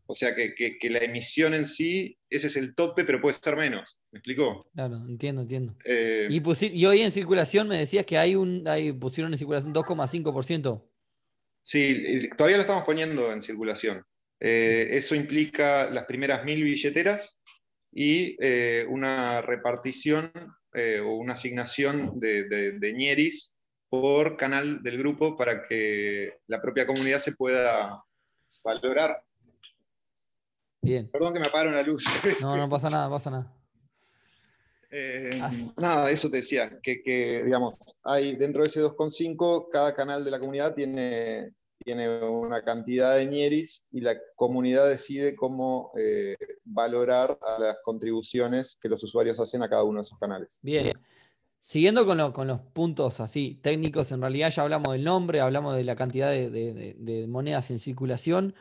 o 0.06 0.14
sea 0.14 0.34
que, 0.34 0.78
la 0.88 1.00
emisión 1.00 1.52
en 1.52 1.66
sí, 1.66 2.16
ese 2.30 2.46
es 2.46 2.56
el 2.56 2.74
tope, 2.74 3.04
pero 3.04 3.20
puede 3.20 3.34
ser 3.34 3.56
menos. 3.56 4.00
¿Me 4.10 4.20
explicó? 4.20 4.66
Claro, 4.72 4.96
entiendo, 5.06 5.42
entiendo. 5.42 5.76
Eh, 5.84 6.28
y, 6.30 6.86
hoy 6.86 7.02
en 7.02 7.10
circulación 7.10 7.68
me 7.68 7.76
decías 7.76 8.06
que 8.06 8.16
hay 8.16 8.34
un, 8.34 8.66
hay, 8.66 8.92
pusieron 8.92 9.32
en 9.32 9.38
circulación 9.38 9.74
2,5%. 9.74 10.87
Sí, 11.60 12.28
todavía 12.36 12.56
lo 12.56 12.62
estamos 12.62 12.84
poniendo 12.84 13.32
en 13.32 13.42
circulación. 13.42 14.02
Eh, 14.40 14.88
eso 14.92 15.14
implica 15.14 15.90
las 15.90 16.04
primeras 16.04 16.44
mil 16.44 16.62
billeteras 16.62 17.42
y 17.92 18.36
una 18.86 19.40
repartición 19.42 20.30
eh, 20.74 21.00
o 21.00 21.14
una 21.14 21.32
asignación 21.32 22.20
de, 22.20 22.44
de, 22.44 22.92
ñeris 22.92 23.56
por 23.88 24.36
canal 24.36 24.82
del 24.82 24.98
grupo 24.98 25.34
para 25.34 25.66
que 25.66 26.34
la 26.46 26.60
propia 26.60 26.86
comunidad 26.86 27.18
se 27.18 27.32
pueda 27.32 28.04
valorar. 28.62 29.24
Bien. 30.82 31.10
Perdón 31.10 31.32
que 31.32 31.40
me 31.40 31.46
apagaron 31.46 31.74
la 31.74 31.82
luz. 31.82 32.04
No, 32.42 32.56
no 32.56 32.68
pasa 32.68 32.90
nada, 32.90 33.08
pasa 33.08 33.30
nada. 33.30 33.57
Eh, 34.90 35.40
nada, 35.76 36.10
eso 36.10 36.30
te 36.30 36.38
decía, 36.38 36.78
que, 36.82 37.02
que, 37.02 37.44
digamos, 37.44 37.78
hay 38.02 38.36
dentro 38.36 38.62
de 38.62 38.68
ese 38.68 38.82
2,5, 38.82 39.68
cada 39.70 39.94
canal 39.94 40.24
de 40.24 40.30
la 40.30 40.40
comunidad 40.40 40.74
tiene 40.74 41.52
tiene 41.84 42.20
una 42.20 42.62
cantidad 42.62 43.16
de 43.16 43.26
ñeris 43.26 43.84
y 43.90 44.00
la 44.00 44.14
comunidad 44.34 44.88
decide 44.88 45.34
cómo 45.34 45.92
eh, 45.98 46.36
valorar 46.64 47.38
a 47.40 47.60
las 47.60 47.76
contribuciones 47.82 48.76
que 48.80 48.88
los 48.88 49.02
usuarios 49.04 49.40
hacen 49.40 49.62
a 49.62 49.70
cada 49.70 49.84
uno 49.84 49.98
de 49.98 50.02
esos 50.02 50.18
canales. 50.18 50.58
Bien. 50.62 50.90
Siguiendo 51.60 52.06
con, 52.06 52.32
con 52.32 52.46
los 52.46 52.60
puntos 52.60 53.20
así 53.20 53.58
técnicos, 53.62 54.12
en 54.12 54.20
realidad 54.20 54.50
ya 54.50 54.62
hablamos 54.62 54.92
del 54.92 55.04
nombre, 55.04 55.40
hablamos 55.40 55.76
de 55.76 55.84
la 55.84 55.96
cantidad 55.96 56.30
de, 56.30 57.26
monedas 57.28 57.70
en 57.70 57.78
circulación. 57.78 58.54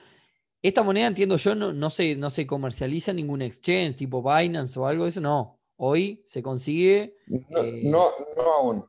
Esta 0.62 0.84
moneda, 0.84 1.08
entiendo 1.08 1.38
yo, 1.38 1.54
no, 1.54 1.74
no, 1.74 1.90
se, 1.90 2.16
no 2.16 2.30
se 2.30 2.48
comercializa 2.48 3.12
en 3.12 3.18
ningún 3.18 3.42
exchange 3.42 3.98
tipo 3.98 4.24
Binance 4.24 4.80
o 4.80 4.88
algo 4.88 5.04
de 5.04 5.10
eso, 5.10 5.22
no. 5.22 5.57
Hoy 5.78 6.24
se 6.26 6.42
consigue. 6.42 7.16
No, 7.28 7.64
eh, 7.64 7.82
no, 7.84 8.10
aún. 8.58 8.86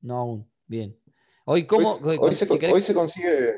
No 0.00 0.16
aún, 0.16 0.52
bien. 0.66 0.98
Hoy, 1.44 1.66
¿cómo, 1.66 1.92
hoy, 2.02 2.32
se, 2.32 2.46
consigue, 2.94 3.54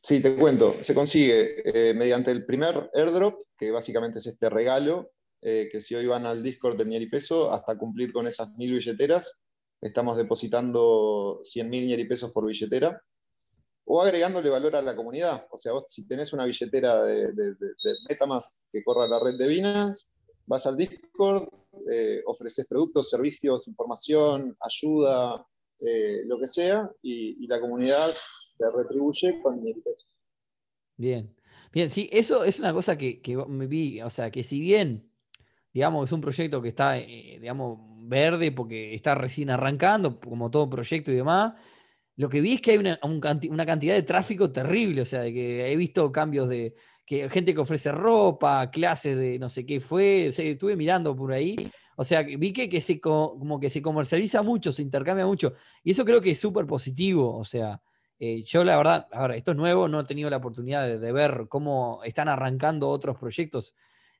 Sí, 0.00 0.20
te 0.20 0.34
cuento. 0.36 0.74
Se 0.80 0.92
consigue 0.92 1.62
eh, 1.64 1.94
mediante 1.94 2.32
el 2.32 2.44
primer 2.44 2.90
airdrop, 2.92 3.40
que 3.56 3.70
básicamente 3.70 4.18
es 4.18 4.26
este 4.26 4.50
regalo, 4.50 5.12
eh, 5.40 5.68
que 5.70 5.80
si 5.80 5.94
hoy 5.94 6.06
van 6.06 6.26
al 6.26 6.42
Discord 6.42 6.76
del 6.76 6.88
Nieri 6.88 7.08
Peso, 7.08 7.52
hasta 7.52 7.78
cumplir 7.78 8.12
con 8.12 8.26
esas 8.26 8.56
mil 8.56 8.72
billeteras, 8.72 9.38
estamos 9.80 10.16
depositando 10.16 11.38
100 11.42 11.70
mil 11.70 11.86
Nieri 11.86 12.08
Pesos 12.08 12.32
por 12.32 12.46
billetera, 12.46 13.00
o 13.84 14.02
agregándole 14.02 14.50
valor 14.50 14.74
a 14.74 14.82
la 14.82 14.96
comunidad. 14.96 15.46
O 15.50 15.58
sea, 15.58 15.72
vos 15.72 15.84
si 15.86 16.08
tenés 16.08 16.32
una 16.32 16.46
billetera 16.46 17.02
de, 17.04 17.32
de, 17.32 17.54
Metamask 18.08 18.60
que 18.72 18.82
corra 18.82 19.06
la 19.06 19.20
red 19.20 19.36
de 19.36 19.46
Binance, 19.46 20.08
vas 20.46 20.66
al 20.66 20.76
Discord, 20.76 21.48
eh, 21.90 22.22
ofreces 22.26 22.66
productos, 22.66 23.10
servicios, 23.10 23.66
información, 23.68 24.56
ayuda, 24.60 25.46
lo 26.26 26.38
que 26.38 26.48
sea, 26.48 26.90
y 27.02 27.46
la 27.46 27.60
comunidad 27.60 28.08
se 28.08 28.64
retribuye 28.74 29.42
con 29.42 29.62
mil 29.62 29.82
pesos. 29.82 30.08
Bien. 30.96 31.34
Bien, 31.74 31.90
sí, 31.90 32.08
eso 32.12 32.44
es 32.44 32.60
una 32.60 32.72
cosa 32.72 32.96
que, 32.96 33.20
me 33.48 33.66
vi, 33.66 34.00
o 34.00 34.08
sea, 34.08 34.30
que 34.30 34.44
si 34.44 34.60
bien, 34.60 35.10
digamos, 35.72 36.08
es 36.08 36.12
un 36.12 36.20
proyecto 36.20 36.62
que 36.62 36.68
está, 36.68 36.98
eh, 36.98 37.38
digamos, 37.40 37.80
verde 38.06 38.52
porque 38.52 38.94
está 38.94 39.16
recién 39.16 39.50
arrancando, 39.50 40.20
como 40.20 40.52
todo 40.52 40.70
proyecto 40.70 41.10
y 41.10 41.16
demás, 41.16 41.54
lo 42.14 42.28
que 42.28 42.40
vi 42.40 42.54
es 42.54 42.60
que 42.60 42.70
hay 42.72 42.76
una, 42.78 43.00
una 43.02 43.66
cantidad 43.66 43.94
de 43.94 44.04
tráfico 44.04 44.52
terrible, 44.52 45.02
o 45.02 45.04
sea, 45.04 45.22
de 45.22 45.32
que 45.32 45.72
he 45.72 45.74
visto 45.74 46.12
cambios 46.12 46.48
de 46.48 46.76
que 47.04 47.28
gente 47.28 47.54
que 47.54 47.60
ofrece 47.60 47.92
ropa, 47.92 48.70
clases 48.70 49.16
de 49.16 49.38
no 49.38 49.48
sé 49.48 49.66
qué 49.66 49.80
fue, 49.80 50.28
estuve 50.28 50.76
mirando 50.76 51.14
por 51.14 51.32
ahí, 51.32 51.56
o 51.96 52.04
sea, 52.04 52.22
vi 52.22 52.52
que, 52.52 52.68
que 52.68 52.80
se, 52.80 53.00
como 53.00 53.60
que 53.60 53.70
se 53.70 53.82
comercializa 53.82 54.42
mucho, 54.42 54.72
se 54.72 54.82
intercambia 54.82 55.26
mucho, 55.26 55.54
y 55.82 55.92
eso 55.92 56.04
creo 56.04 56.20
que 56.20 56.30
es 56.30 56.40
súper 56.40 56.66
positivo, 56.66 57.36
o 57.36 57.44
sea, 57.44 57.80
eh, 58.18 58.42
yo 58.44 58.64
la 58.64 58.76
verdad, 58.76 59.08
ahora, 59.12 59.36
esto 59.36 59.50
es 59.50 59.56
nuevo, 59.56 59.88
no 59.88 60.00
he 60.00 60.04
tenido 60.04 60.30
la 60.30 60.38
oportunidad 60.38 60.88
de, 60.98 61.12
ver 61.12 61.46
cómo 61.48 62.00
están 62.04 62.28
arrancando 62.28 62.88
otros 62.88 63.18
proyectos, 63.18 63.74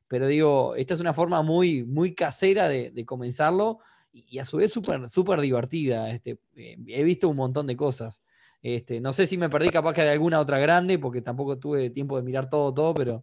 pero 0.08 0.26
digo, 0.26 0.74
esta 0.76 0.94
es 0.94 1.00
una 1.00 1.14
forma 1.14 1.42
muy, 1.42 1.84
muy 1.84 2.14
casera 2.14 2.68
de, 2.68 3.04
comenzarlo 3.06 3.78
y, 4.12 4.38
a 4.38 4.44
su 4.44 4.58
vez 4.58 4.72
súper 4.72 5.08
super 5.08 5.40
divertida. 5.40 6.10
Este, 6.10 6.38
eh, 6.56 6.76
he 6.88 7.02
visto 7.02 7.28
un 7.28 7.36
montón 7.36 7.66
de 7.66 7.76
cosas. 7.76 8.22
Este, 8.64 8.98
no 8.98 9.12
sé 9.12 9.26
si 9.26 9.36
me 9.36 9.50
perdí 9.50 9.68
capaz 9.68 9.92
que 9.92 10.00
de 10.00 10.08
alguna 10.08 10.40
otra 10.40 10.58
grande, 10.58 10.98
porque 10.98 11.20
tampoco 11.20 11.58
tuve 11.58 11.90
tiempo 11.90 12.16
de 12.16 12.22
mirar 12.22 12.48
todo, 12.48 12.72
todo, 12.72 12.94
pero 12.94 13.20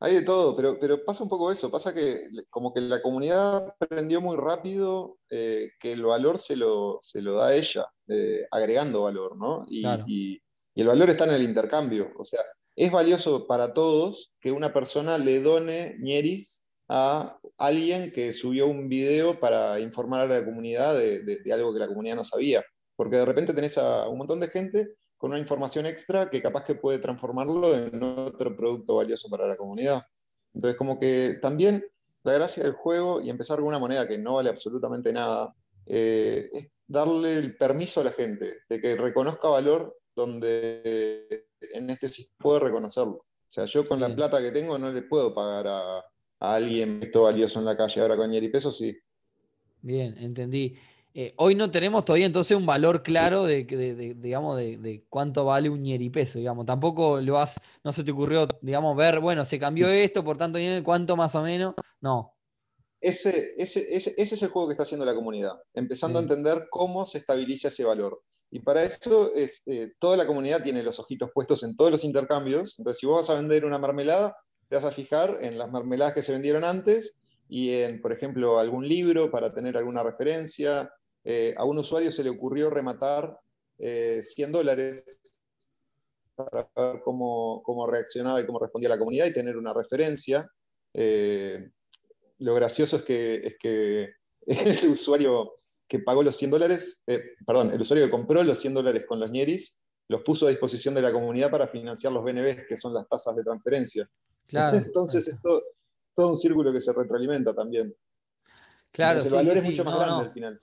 hay 0.00 0.16
de 0.16 0.22
todo, 0.22 0.54
pero, 0.54 0.78
pero 0.78 1.02
pasa 1.02 1.22
un 1.22 1.30
poco 1.30 1.50
eso, 1.50 1.70
pasa 1.70 1.94
que 1.94 2.28
como 2.50 2.74
que 2.74 2.82
la 2.82 3.00
comunidad 3.00 3.74
aprendió 3.80 4.20
muy 4.20 4.36
rápido 4.36 5.16
eh, 5.30 5.70
que 5.80 5.92
el 5.92 6.04
valor 6.04 6.36
se 6.36 6.56
lo, 6.56 6.98
se 7.00 7.22
lo 7.22 7.36
da 7.36 7.54
ella, 7.54 7.86
eh, 8.08 8.46
agregando 8.50 9.04
valor, 9.04 9.38
¿no? 9.38 9.64
Y, 9.66 10.42
el 10.74 10.86
valor 10.86 11.08
está 11.08 11.24
en 11.24 11.32
el 11.32 11.42
intercambio, 11.42 12.12
o 12.18 12.24
sea, 12.24 12.40
es 12.76 12.92
valioso 12.92 13.46
para 13.46 13.72
todos 13.72 14.30
que 14.40 14.52
una 14.52 14.74
persona 14.74 15.16
le 15.16 15.40
done 15.40 15.96
ñeris 15.98 16.62
a 16.88 17.36
alguien 17.56 18.12
que 18.12 18.32
subió 18.32 18.68
un 18.68 18.88
video 18.88 19.40
para 19.40 19.80
informar 19.80 20.30
a 20.30 20.38
la 20.38 20.44
comunidad 20.44 20.94
de, 20.96 21.22
de 21.22 21.52
algo 21.52 21.72
que 21.72 21.80
la 21.80 21.88
comunidad 21.88 22.14
no 22.14 22.24
sabía, 22.24 22.62
porque 22.98 23.16
de 23.16 23.24
repente 23.24 23.54
tenés 23.54 23.78
a 23.78 24.08
un 24.08 24.18
montón 24.18 24.40
de 24.40 24.48
gente 24.48 24.96
con 25.16 25.30
una 25.30 25.38
información 25.38 25.86
extra 25.86 26.28
que 26.28 26.42
capaz 26.42 26.64
que 26.64 26.74
puede 26.74 26.98
transformarlo 26.98 27.72
en 27.72 28.02
otro 28.02 28.56
producto 28.56 28.96
valioso 28.96 29.28
para 29.28 29.46
la 29.46 29.56
comunidad. 29.56 30.02
Entonces, 30.52 30.76
como 30.76 30.98
que 30.98 31.38
también 31.40 31.84
la 32.24 32.32
gracia 32.32 32.64
del 32.64 32.72
juego 32.72 33.20
y 33.20 33.30
empezar 33.30 33.58
con 33.58 33.68
una 33.68 33.78
moneda 33.78 34.08
que 34.08 34.18
no 34.18 34.34
vale 34.34 34.50
absolutamente 34.50 35.12
nada, 35.12 35.54
eh, 35.86 36.50
es 36.52 36.66
darle 36.88 37.34
el 37.34 37.56
permiso 37.56 38.00
a 38.00 38.04
la 38.04 38.10
gente 38.10 38.62
de 38.68 38.80
que 38.80 38.96
reconozca 38.96 39.46
valor 39.46 39.96
donde 40.16 41.46
en 41.72 41.90
este 41.90 42.08
sistema 42.08 42.36
puede 42.40 42.60
reconocerlo. 42.60 43.18
O 43.18 43.50
sea, 43.50 43.64
yo 43.66 43.86
con 43.86 44.00
la 44.00 44.12
plata 44.12 44.42
que 44.42 44.50
tengo 44.50 44.76
no 44.76 44.90
le 44.90 45.02
puedo 45.02 45.32
pagar 45.32 45.68
a, 45.68 46.04
alguien 46.40 47.00
esto 47.00 47.22
valioso 47.22 47.60
en 47.60 47.64
la 47.64 47.76
calle. 47.76 48.00
Ahora 48.00 48.16
con 48.16 48.34
y 48.34 48.48
peso 48.48 48.72
sí. 48.72 48.98
Bien, 49.82 50.18
entendí. 50.18 50.76
Eh, 51.14 51.34
hoy 51.36 51.54
no 51.54 51.70
tenemos 51.70 52.04
todavía 52.04 52.26
entonces 52.26 52.56
un 52.56 52.66
valor 52.66 53.02
claro 53.02 53.44
de, 53.44 53.64
digamos, 54.16 54.56
de, 54.56 55.04
cuánto 55.08 55.44
vale 55.44 55.68
un 55.68 55.82
ñeripeso, 55.82 56.38
digamos. 56.38 56.66
Tampoco 56.66 57.20
lo 57.20 57.38
has, 57.38 57.60
no 57.82 57.92
se 57.92 58.04
te 58.04 58.12
ocurrió, 58.12 58.46
digamos, 58.60 58.96
ver, 58.96 59.20
bueno, 59.20 59.44
se 59.44 59.58
cambió 59.58 59.88
esto, 59.88 60.22
por 60.22 60.36
tanto, 60.36 60.58
¿cuánto 60.84 61.16
más 61.16 61.34
o 61.34 61.42
menos? 61.42 61.74
No. 62.00 62.34
Ese, 63.00 63.54
ese, 63.56 63.86
ese, 63.88 64.14
es 64.16 64.42
el 64.42 64.50
juego 64.50 64.68
que 64.68 64.72
está 64.72 64.82
haciendo 64.82 65.06
la 65.06 65.14
comunidad, 65.14 65.54
empezando 65.74 66.18
a 66.18 66.22
entender 66.22 66.66
cómo 66.70 67.06
se 67.06 67.18
estabiliza 67.18 67.68
ese 67.68 67.84
valor. 67.84 68.22
Y 68.50 68.60
para 68.60 68.82
eso 68.82 69.32
es, 69.34 69.62
eh, 69.66 69.92
toda 69.98 70.16
la 70.16 70.26
comunidad 70.26 70.62
tiene 70.62 70.82
los 70.82 70.98
ojitos 70.98 71.30
puestos 71.34 71.62
en 71.62 71.76
todos 71.76 71.90
los 71.90 72.04
intercambios. 72.04 72.76
Entonces, 72.78 73.00
si 73.00 73.06
vos 73.06 73.16
vas 73.16 73.30
a 73.30 73.40
vender 73.40 73.64
una 73.64 73.78
mermelada, 73.78 74.36
te 74.68 74.76
vas 74.76 74.84
a 74.84 74.90
fijar 74.90 75.38
en 75.40 75.58
las 75.58 75.70
mermeladas 75.70 76.14
que 76.14 76.22
se 76.22 76.32
vendieron 76.32 76.64
antes 76.64 77.17
y 77.48 77.72
en, 77.72 78.00
por 78.00 78.12
ejemplo, 78.12 78.58
algún 78.58 78.86
libro 78.86 79.30
para 79.30 79.52
tener 79.52 79.76
alguna 79.76 80.02
referencia, 80.02 80.92
eh, 81.24 81.54
a 81.56 81.64
un 81.64 81.78
usuario 81.78 82.12
se 82.12 82.22
le 82.22 82.30
ocurrió 82.30 82.70
rematar 82.70 83.38
100 83.78 84.50
dólares 84.50 85.20
para 86.34 86.68
ver 86.74 87.00
cómo, 87.04 87.62
cómo, 87.62 87.86
reaccionaba 87.86 88.40
y 88.40 88.46
cómo 88.46 88.58
respondía 88.58 88.88
la 88.88 88.98
comunidad 88.98 89.26
y 89.26 89.32
tener 89.32 89.56
una 89.56 89.72
referencia. 89.72 90.50
lo 92.38 92.54
gracioso 92.54 92.96
es 92.96 93.02
que, 93.02 93.34
es 93.36 93.56
que 93.58 94.08
el 94.82 94.90
usuario 94.90 95.52
que 95.86 96.00
pagó 96.00 96.24
los 96.24 96.36
100 96.36 96.50
dólares, 96.50 97.02
perdón, 97.46 97.70
el 97.72 97.80
usuario 97.80 98.06
que 98.06 98.10
compró 98.10 98.42
los 98.42 98.58
100 98.58 98.74
dólares 98.74 99.04
con 99.06 99.20
los 99.20 99.30
Nieris, 99.30 99.78
los 100.08 100.22
puso 100.22 100.46
a 100.46 100.50
disposición 100.50 100.94
de 100.94 101.02
la 101.02 101.12
comunidad 101.12 101.50
para 101.50 101.68
financiar 101.68 102.12
los 102.12 102.24
BNBs, 102.24 102.66
que 102.68 102.76
son 102.76 102.94
las 102.94 103.06
tasas 103.08 103.36
de 103.36 103.44
transferencia. 103.44 104.10
Entonces 104.48 105.28
es 105.28 105.38
todo, 106.18 106.30
un 106.30 106.36
círculo 106.36 106.72
que 106.72 106.80
se 106.80 106.92
retroalimenta 106.92 107.54
también. 107.54 107.94
Claro, 108.90 109.22
el 109.22 109.30
valor 109.30 109.56
es 109.56 109.64
mucho 109.64 109.84
más 109.84 109.96
grande 109.96 110.24
al 110.24 110.32
final. 110.32 110.60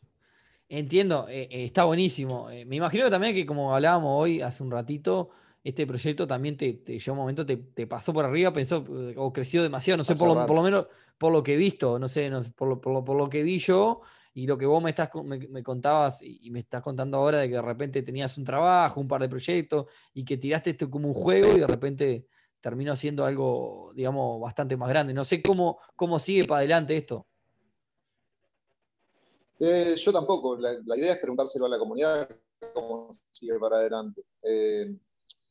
Entiendo, 0.68 1.28
eh, 1.30 1.48
eh, 1.50 1.64
está 1.64 1.86
buenísimo. 1.86 2.50
Eh, 2.50 2.66
me 2.66 2.76
imagino 2.76 3.10
también 3.10 3.34
que 3.34 3.46
como 3.46 3.74
hablábamos 3.74 4.22
hoy 4.22 4.42
hace 4.42 4.64
un 4.64 4.72
ratito, 4.72 5.30
este 5.64 5.88
proyecto 5.88 6.28
también 6.28 6.58
te, 6.58 6.74
te 6.74 7.00
llegó 7.00 7.14
un 7.14 7.20
momento, 7.20 7.46
te, 7.46 7.88
pasó 7.88 8.12
por 8.12 8.26
arriba, 8.26 8.52
pensó 8.52 8.84
o 9.16 9.32
creció 9.32 9.64
demasiado, 9.64 9.98
no 10.00 10.04
sé, 10.04 10.16
por 10.18 10.28
lo, 10.28 10.62
menos 10.62 10.88
por 11.18 11.32
lo 11.32 11.42
que 11.42 11.54
he 11.54 11.58
visto, 11.58 11.98
no 12.00 12.10
sé, 12.10 12.30
por, 12.56 12.82
por, 12.82 13.16
lo, 13.16 13.30
que 13.30 13.44
vi 13.44 13.60
yo, 13.60 14.02
y 14.34 14.46
lo 14.48 14.58
que 14.58 14.66
vos 14.66 14.84
me, 14.84 14.90
estás, 14.90 15.10
me, 15.24 15.64
contabas 15.64 16.22
y 16.22 16.52
me 16.52 16.60
estás 16.60 16.82
contando 16.82 17.18
ahora 17.18 17.40
de 17.40 17.48
que 17.48 17.56
de 17.56 17.62
repente 17.62 18.02
tenías 18.04 18.38
un 18.38 18.44
trabajo, 18.44 19.00
un 19.00 19.08
par 19.08 19.22
de 19.22 19.30
proyectos 19.30 19.86
y 20.14 20.26
que 20.26 20.36
tiraste 20.36 20.72
esto 20.72 20.90
como 20.92 21.08
un 21.08 21.14
juego 21.14 21.56
y 21.56 21.60
de 21.62 21.68
repente 21.68 22.28
terminó 22.66 22.96
siendo 22.96 23.26
algo, 23.26 23.92
digamos, 23.94 24.42
bastante 24.42 24.76
más 24.76 24.90
grande. 24.90 25.14
No 25.14 25.24
sé 25.24 25.40
cómo, 25.40 25.78
cómo 25.96 26.18
sigue 26.18 26.46
para 26.46 26.62
adelante 26.62 26.98
esto. 26.98 27.28
Eh, 29.60 29.94
yo 29.96 30.12
tampoco. 30.12 30.58
La, 30.58 30.98
idea 30.98 31.14
es 31.14 31.20
preguntárselo 31.20 31.68
a 31.68 31.70
la 31.70 31.78
comunidad 31.78 32.28
cómo 32.74 33.12
sigue 33.30 33.60
para 33.60 33.78
adelante. 33.78 34.24
Eh, 34.42 34.98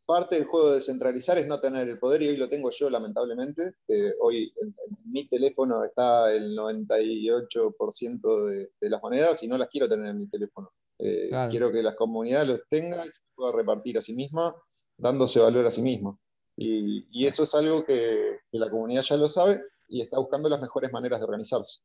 parte 0.05 0.35
del 0.35 0.47
juego 0.47 0.71
de 0.71 0.75
descentralizar 0.75 1.39
es 1.39 1.47
no 1.47 1.61
tener 1.61 1.89
el 1.89 2.01
poder 2.01 2.21
y 2.23 2.31
hoy 2.31 2.37
lo 2.37 2.49
tengo 2.49 2.71
yo 2.71 2.91
lamentablemente. 2.91 3.77
hoy 4.21 4.53
en, 4.61 4.75
mi 5.05 5.29
teléfono 5.29 5.85
está 5.85 6.35
el 6.35 6.59
98% 6.59 8.45
de, 8.47 8.73
de, 8.81 8.91
las 8.91 9.01
monedas 9.01 9.41
y 9.45 9.47
no 9.47 9.57
las 9.57 9.69
quiero 9.69 9.89
tener 9.89 10.07
en 10.07 10.19
mi 10.19 10.27
teléfono. 10.27 10.73
Eh, 10.99 11.31
quiero 11.49 11.71
que 11.71 11.81
las 11.81 11.95
comunidades 11.95 12.49
los 12.49 12.69
tengan 12.69 13.07
y 13.07 13.11
se 13.11 13.21
pueda 13.37 13.53
repartir 13.53 13.99
a 13.99 14.01
sí 14.01 14.15
misma, 14.15 14.53
dándose 14.97 15.39
valor 15.39 15.65
a 15.65 15.71
sí 15.71 15.81
misma. 15.81 16.19
Y, 16.57 17.27
eso 17.27 17.43
es 17.43 17.55
algo 17.55 17.85
que, 17.85 18.39
la 18.53 18.71
comunidad 18.71 19.03
ya 19.03 19.17
lo 19.17 19.29
sabe 19.29 19.63
y 19.89 20.01
está 20.01 20.19
buscando 20.19 20.49
las 20.49 20.61
mejores 20.61 20.93
maneras 20.93 21.21
de 21.21 21.25
organizarse. 21.25 21.83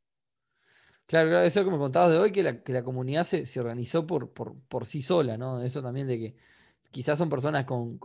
Claro, 1.06 1.30
claro, 1.30 1.46
eso 1.46 1.64
que 1.64 1.72
me 1.72 1.78
contabas 1.78 2.12
de 2.12 2.20
hoy, 2.20 2.32
que 2.32 2.44
la, 2.44 2.84
comunidad 2.84 3.24
se, 3.24 3.60
organizó 3.60 4.06
por, 4.06 4.32
por, 4.32 4.86
sí 4.86 5.02
sola, 5.02 5.38
¿no? 5.38 5.62
Eso 5.64 5.82
también 5.82 6.06
de 6.06 6.20
que 6.20 6.36
quizás 6.92 7.18
son 7.18 7.30
personas 7.30 7.66
con, 7.66 8.00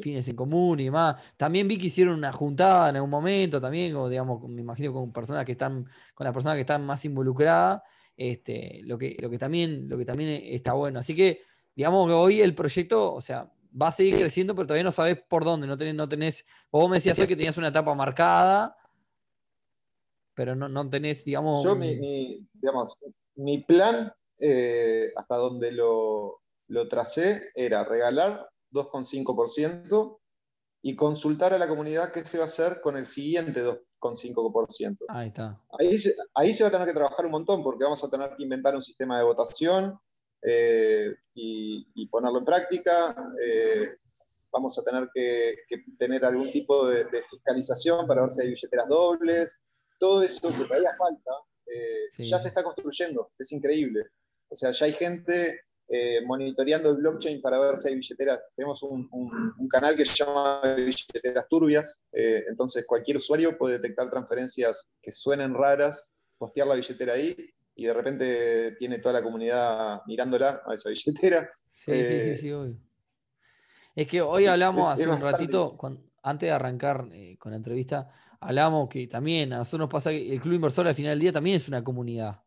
fines 0.00 0.26
en 0.28 0.36
común 0.36 0.80
y 0.80 0.84
demás. 0.84 1.16
También 1.36 1.68
vi 1.68 1.76
que 1.76 1.86
hicieron 1.86 2.14
una 2.16 2.32
juntada 2.32 2.88
en 2.88 2.96
algún 2.96 3.10
momento, 3.10 3.60
también, 3.60 3.94
o 3.96 4.08
digamos, 4.08 4.48
me 4.48 4.62
imagino 4.62 4.94
con 4.94 5.12
personas 5.12 5.44
que 5.44 5.52
están, 5.52 5.86
con 6.14 6.24
las 6.24 6.32
personas 6.32 6.56
que 6.56 6.62
están 6.62 6.86
más 6.86 7.04
involucradas, 7.04 7.82
este, 8.16 8.80
lo, 8.84 8.96
que, 8.96 9.16
lo, 9.20 9.28
que 9.28 9.38
también, 9.38 9.88
lo 9.88 9.98
que 9.98 10.06
también 10.06 10.42
está 10.42 10.72
bueno. 10.72 11.00
Así 11.00 11.14
que, 11.14 11.42
digamos 11.76 12.06
que 12.06 12.14
hoy 12.14 12.40
el 12.40 12.54
proyecto, 12.54 13.12
o 13.12 13.20
sea, 13.20 13.52
va 13.80 13.88
a 13.88 13.92
seguir 13.92 14.18
creciendo, 14.18 14.54
pero 14.54 14.66
todavía 14.66 14.84
no 14.84 14.92
sabes 14.92 15.18
por 15.28 15.44
dónde, 15.44 15.66
no 15.66 15.76
tenés, 15.76 15.94
no 15.94 16.08
tenés, 16.08 16.44
vos 16.70 16.88
me 16.88 16.96
decías 16.96 17.18
hoy 17.18 17.26
que 17.26 17.36
tenías 17.36 17.56
una 17.56 17.68
etapa 17.68 17.94
marcada, 17.94 18.76
pero 20.34 20.54
no, 20.54 20.68
no 20.68 20.88
tenés, 20.88 21.24
digamos... 21.24 21.62
Yo, 21.62 21.74
mi, 21.74 22.46
digamos, 22.54 22.98
mi 23.36 23.58
plan, 23.58 24.12
eh, 24.40 25.12
hasta 25.16 25.36
donde 25.36 25.72
lo, 25.72 26.40
lo 26.68 26.88
tracé, 26.88 27.50
era 27.54 27.84
regalar 27.84 28.48
2,5% 28.72 30.18
y 30.82 30.96
consultar 30.96 31.54
a 31.54 31.58
la 31.58 31.68
comunidad 31.68 32.12
qué 32.12 32.24
se 32.24 32.38
va 32.38 32.44
a 32.44 32.48
hacer 32.48 32.80
con 32.80 32.96
el 32.96 33.06
siguiente 33.06 33.64
2,5%. 33.64 34.98
Ahí 35.08 35.28
está. 35.28 35.60
Ahí 35.78 35.96
ahí 36.34 36.52
se 36.52 36.64
va 36.64 36.68
a 36.68 36.72
tener 36.72 36.88
que 36.88 36.94
trabajar 36.94 37.24
un 37.24 37.32
montón 37.32 37.62
porque 37.62 37.84
vamos 37.84 38.02
a 38.02 38.10
tener 38.10 38.34
que 38.36 38.42
inventar 38.42 38.74
un 38.74 38.82
sistema 38.82 39.16
de 39.16 39.24
votación 39.24 39.98
eh, 40.42 41.14
y, 41.34 42.06
ponerlo 42.08 42.40
en 42.40 42.44
práctica. 42.44 43.14
Eh, 43.42 43.96
vamos 44.50 44.78
a 44.78 44.82
tener 44.82 45.08
que, 45.14 45.56
tener 45.96 46.24
algún 46.24 46.50
tipo 46.50 46.86
de, 46.86 47.06
fiscalización 47.22 48.06
para 48.06 48.22
ver 48.22 48.30
si 48.30 48.42
hay 48.42 48.48
billeteras 48.48 48.88
dobles. 48.88 49.60
Todo 49.98 50.22
eso 50.22 50.48
que 50.48 50.64
todavía 50.64 50.90
falta, 50.98 51.30
eh, 51.66 52.24
ya 52.24 52.38
se 52.38 52.48
está 52.48 52.62
construyendo, 52.62 53.30
es 53.38 53.52
increíble. 53.52 54.04
O 54.48 54.54
sea, 54.54 54.72
ya 54.72 54.86
hay 54.86 54.92
gente 54.92 55.60
monitoreando 56.24 56.88
el 56.88 56.96
blockchain 56.96 57.42
para 57.42 57.60
ver 57.60 57.76
si 57.76 57.88
hay 57.88 57.96
billeteras. 57.96 58.40
Tenemos 58.56 58.82
un, 58.82 59.08
un 59.12 59.68
canal 59.68 59.94
que 59.94 60.06
se 60.06 60.24
llama 60.24 60.62
Billeteras 60.74 61.46
Turbias, 61.48 62.02
entonces 62.12 62.86
cualquier 62.86 63.18
usuario 63.18 63.58
puede 63.58 63.74
detectar 63.74 64.10
transferencias 64.10 64.90
que 65.02 65.12
suenen 65.12 65.52
raras, 65.52 66.14
postear 66.38 66.66
la 66.66 66.76
billetera 66.76 67.12
ahí 67.12 67.36
y 67.74 67.84
de 67.84 67.94
repente 67.94 68.72
tiene 68.78 68.98
toda 68.98 69.14
la 69.14 69.22
comunidad 69.22 70.02
mirándola 70.06 70.62
a 70.66 70.74
esa 70.74 70.90
billetera. 70.90 71.48
Sí, 71.74 71.94
sí, 71.94 72.20
sí, 72.22 72.36
sí, 72.36 72.52
obvio. 72.52 72.76
Es 73.94 74.06
que 74.06 74.22
hoy 74.22 74.46
hablamos 74.46 74.86
hace 74.86 75.06
un 75.06 75.20
ratito, 75.20 75.76
antes 76.22 76.46
de 76.46 76.50
arrancar 76.50 77.08
eh, 77.12 77.36
con 77.38 77.52
la 77.52 77.56
entrevista, 77.56 78.08
hablamos 78.40 78.88
que 78.88 79.06
también 79.06 79.52
a 79.52 79.58
nosotros 79.58 79.80
nos 79.80 79.90
pasa 79.90 80.10
que 80.10 80.32
el 80.32 80.40
Club 80.40 80.54
Inversor 80.54 80.86
al 80.86 80.94
final 80.94 81.12
del 81.12 81.20
día 81.20 81.32
también 81.32 81.56
es 81.56 81.68
una 81.68 81.84
comunidad. 81.84 82.42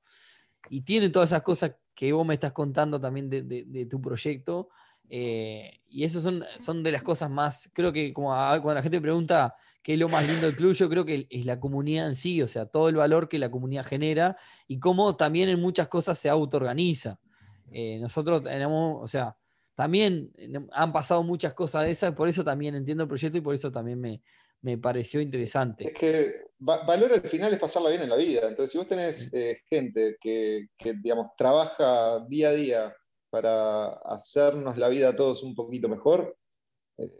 Y 0.69 0.81
tiene 0.81 1.09
todas 1.09 1.29
esas 1.29 1.43
cosas 1.43 1.75
que 1.93 2.11
vos 2.11 2.25
me 2.25 2.33
estás 2.33 2.51
contando 2.51 2.99
también 2.99 3.29
de, 3.29 3.87
tu 3.89 4.01
proyecto. 4.01 4.69
Eh, 5.07 5.81
y 5.87 6.03
esas 6.03 6.23
son, 6.23 6.43
son 6.57 6.81
de 6.81 6.91
las 6.91 7.03
cosas 7.03 7.29
más, 7.29 7.69
creo 7.73 7.93
que 7.93 8.11
como 8.11 8.29
cuando 8.29 8.73
la 8.73 8.81
gente 8.81 8.99
pregunta 8.99 9.55
que 9.85 9.93
es 9.93 9.99
lo 9.99 10.09
más 10.09 10.27
lindo 10.27 10.47
del 10.47 10.55
club, 10.55 10.73
yo 10.73 10.89
creo 10.89 11.05
que 11.05 11.27
es 11.29 11.45
la 11.45 11.59
comunidad 11.59 12.07
en 12.07 12.15
sí, 12.15 12.41
o 12.41 12.47
sea, 12.47 12.65
todo 12.65 12.89
el 12.89 12.95
valor 12.95 13.29
que 13.29 13.37
la 13.37 13.51
comunidad 13.51 13.85
genera 13.85 14.35
y 14.67 14.79
cómo 14.79 15.15
también 15.15 15.47
en 15.47 15.61
muchas 15.61 15.87
cosas 15.89 16.17
se 16.17 16.27
autoorganiza. 16.27 17.19
Eh, 17.71 17.99
nosotros 18.01 18.45
tenemos, 18.45 19.03
o 19.03 19.07
sea, 19.07 19.37
también 19.75 20.33
han 20.71 20.91
pasado 20.91 21.21
muchas 21.21 21.53
cosas 21.53 21.85
de 21.85 21.91
esas, 21.91 22.15
por 22.15 22.27
eso 22.27 22.43
también 22.43 22.73
entiendo 22.73 23.03
el 23.03 23.09
proyecto 23.09 23.37
y 23.37 23.41
por 23.41 23.53
eso 23.53 23.71
también 23.71 24.01
me, 24.01 24.77
pareció 24.79 25.21
interesante. 25.21 25.83
Es 25.83 25.93
que 25.93 26.33
valor 26.57 27.13
al 27.13 27.21
final 27.21 27.53
es 27.53 27.59
pasarla 27.59 27.91
bien 27.91 28.01
en 28.01 28.09
la 28.09 28.15
vida. 28.15 28.49
Entonces, 28.49 28.71
si 28.71 28.79
vos 28.79 28.87
tenés 28.87 29.31
eh, 29.35 29.61
gente 29.69 30.17
que, 30.19 30.67
digamos, 31.03 31.27
trabaja 31.37 32.25
día 32.27 32.49
a 32.49 32.53
día 32.53 32.95
para 33.29 33.89
hacernos 33.97 34.79
la 34.79 34.89
vida 34.89 35.09
a 35.09 35.15
todos 35.15 35.43
un 35.43 35.53
poquito 35.53 35.87
mejor, 35.87 36.35
eh, 36.97 37.11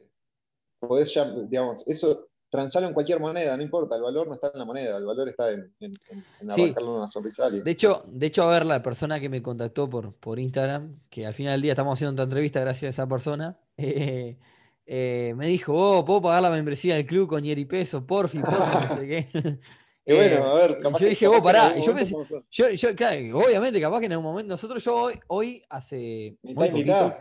podés 0.80 1.13
ya, 1.13 1.30
digamos, 1.30 1.84
eso 1.86 2.28
transalo 2.55 2.87
en 2.87 2.93
cualquier 2.93 3.19
moneda, 3.19 3.55
no 3.55 3.63
importa, 3.63 3.95
el 3.95 4.01
valor 4.01 4.27
no 4.27 4.33
está 4.33 4.51
en 4.53 4.59
la 4.59 4.65
moneda, 4.65 4.97
el 4.97 5.05
valor 5.05 5.29
está 5.29 5.51
en, 5.51 5.73
en, 5.79 5.93
una 6.39 7.07
sonrisa. 7.07 7.49
De 7.49 7.69
hecho, 7.69 8.03
de 8.07 8.27
hecho, 8.27 8.43
a 8.43 8.51
ver, 8.51 8.65
la 8.65 8.81
persona 8.81 9.19
que 9.19 9.29
me 9.29 9.41
contactó 9.41 9.89
por, 9.89 10.13
por 10.15 10.39
Instagram, 10.39 10.99
que 11.09 11.25
al 11.25 11.33
final 11.33 11.53
del 11.53 11.61
día 11.61 11.73
estamos 11.73 11.97
haciendo 11.97 12.13
esta 12.13 12.23
entrevista 12.23 12.59
gracias 12.61 12.87
a 12.87 13.01
esa 13.01 13.07
persona, 13.07 13.59
eh, 13.77 14.37
eh, 14.85 15.33
me 15.35 15.47
dijo, 15.47 15.73
oh, 15.73 16.05
¿puedo 16.05 16.21
pagar 16.21 16.43
la 16.43 16.49
membresía 16.49 16.95
del 16.95 17.05
club 17.05 17.27
con 17.27 17.43
Yeri 17.43 17.65
Peso? 17.65 18.05
Porfi, 18.05 18.39
porfi, 18.39 18.87
no 18.87 18.95
sé 18.95 19.07
qué. 19.07 19.59
Y 20.05 20.13
bueno, 20.13 20.45
a 20.45 20.53
ver, 20.53 20.77
capaz 20.77 20.99
yo 20.99 21.07
dije, 21.07 21.27
vos, 21.27 21.41
pará. 21.41 21.75
Yo 21.79 21.93
pensé, 21.93 22.15
yo, 22.51 22.69
yo, 22.69 22.95
claro, 22.95 23.39
obviamente, 23.39 23.81
capaz 23.81 23.99
que 23.99 24.05
en 24.05 24.11
algún 24.13 24.25
momento, 24.25 24.49
nosotros 24.49 24.83
yo 24.83 24.95
hoy, 24.95 25.19
hoy 25.27 25.63
hace 25.69 26.37
muy 26.43 26.53
poquito, 26.69 27.17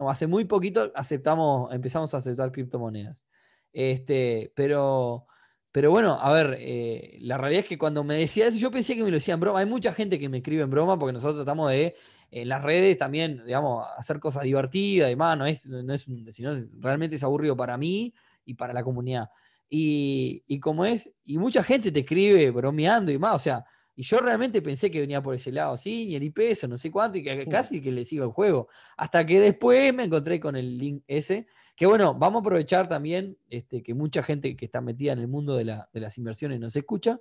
hace 0.00 0.26
muy 0.26 0.44
poquito 0.44 0.92
aceptamos, 0.94 1.72
empezamos 1.72 2.12
a 2.12 2.18
aceptar 2.18 2.50
criptomonedas. 2.50 3.24
Este, 3.72 4.52
pero, 4.54 5.26
pero 5.72 5.90
bueno, 5.90 6.18
a 6.20 6.32
ver, 6.32 6.56
eh, 6.58 7.18
la 7.20 7.38
realidad 7.38 7.62
es 7.62 7.68
que 7.68 7.78
cuando 7.78 8.04
me 8.04 8.14
decía 8.14 8.46
eso, 8.46 8.58
yo 8.58 8.70
pensé 8.70 8.96
que 8.96 9.02
me 9.02 9.10
lo 9.10 9.16
decía 9.16 9.34
en 9.34 9.40
broma. 9.40 9.60
Hay 9.60 9.66
mucha 9.66 9.92
gente 9.92 10.18
que 10.18 10.28
me 10.28 10.38
escribe 10.38 10.62
en 10.62 10.70
broma 10.70 10.98
porque 10.98 11.12
nosotros 11.12 11.36
tratamos 11.36 11.70
de 11.70 11.94
en 12.32 12.48
las 12.48 12.62
redes 12.62 12.96
también, 12.96 13.42
digamos, 13.44 13.86
hacer 13.96 14.20
cosas 14.20 14.44
divertidas 14.44 15.08
y 15.08 15.10
demás, 15.10 15.36
no 15.36 15.46
es, 15.46 15.66
no 15.66 15.92
es, 15.92 16.06
sino 16.30 16.54
realmente 16.78 17.16
es 17.16 17.24
aburrido 17.24 17.56
para 17.56 17.76
mí 17.76 18.14
y 18.44 18.54
para 18.54 18.72
la 18.72 18.84
comunidad. 18.84 19.28
Y, 19.68 20.44
y 20.46 20.60
como 20.60 20.84
es, 20.84 21.10
y 21.24 21.38
mucha 21.38 21.64
gente 21.64 21.90
te 21.90 22.00
escribe 22.00 22.50
bromeando 22.50 23.10
y 23.10 23.18
más, 23.18 23.34
o 23.34 23.38
sea, 23.38 23.64
y 24.00 24.02
yo 24.02 24.18
realmente 24.18 24.62
pensé 24.62 24.90
que 24.90 25.00
venía 25.00 25.22
por 25.22 25.34
ese 25.34 25.52
lado, 25.52 25.76
sí, 25.76 26.06
ni 26.06 26.14
el 26.14 26.32
peso, 26.32 26.66
no 26.66 26.78
sé 26.78 26.90
cuánto, 26.90 27.18
y 27.18 27.22
que 27.22 27.44
casi 27.44 27.82
que 27.82 27.92
le 27.92 28.04
sigo 28.04 28.24
el 28.24 28.30
juego. 28.30 28.68
Hasta 28.96 29.26
que 29.26 29.40
después 29.40 29.92
me 29.92 30.04
encontré 30.04 30.40
con 30.40 30.56
el 30.56 30.78
link 30.78 31.02
ese 31.06 31.46
que 31.80 31.86
bueno, 31.86 32.12
vamos 32.12 32.40
a 32.40 32.42
aprovechar 32.42 32.90
también 32.90 33.38
este, 33.48 33.82
que 33.82 33.94
mucha 33.94 34.22
gente 34.22 34.54
que 34.54 34.66
está 34.66 34.82
metida 34.82 35.14
en 35.14 35.18
el 35.18 35.28
mundo 35.28 35.56
de, 35.56 35.64
las 35.64 36.18
inversiones 36.18 36.60
nos 36.60 36.76
escucha. 36.76 37.18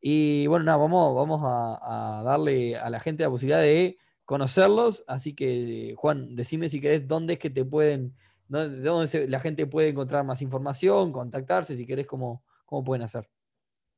Y 0.00 0.46
bueno, 0.46 0.64
nada, 0.64 0.78
vamos, 0.78 1.14
vamos 1.14 1.42
a, 1.44 2.22
darle 2.24 2.78
a 2.78 2.88
la 2.88 3.00
gente 3.00 3.24
la 3.24 3.28
posibilidad 3.28 3.60
de 3.60 3.98
conocerlos. 4.24 5.04
Así 5.06 5.34
que, 5.34 5.92
Juan, 5.98 6.34
decime 6.36 6.70
si 6.70 6.80
querés 6.80 7.06
dónde 7.06 7.34
es 7.34 7.38
que 7.38 7.50
te 7.50 7.66
pueden, 7.66 8.16
dónde, 8.48 9.28
la 9.28 9.40
gente 9.40 9.66
puede 9.66 9.90
encontrar 9.90 10.24
más 10.24 10.40
información, 10.40 11.12
contactarse, 11.12 11.76
si 11.76 11.84
querés, 11.84 12.06
cómo, 12.06 12.42
cómo 12.64 12.84
pueden 12.84 13.02
hacer. 13.02 13.28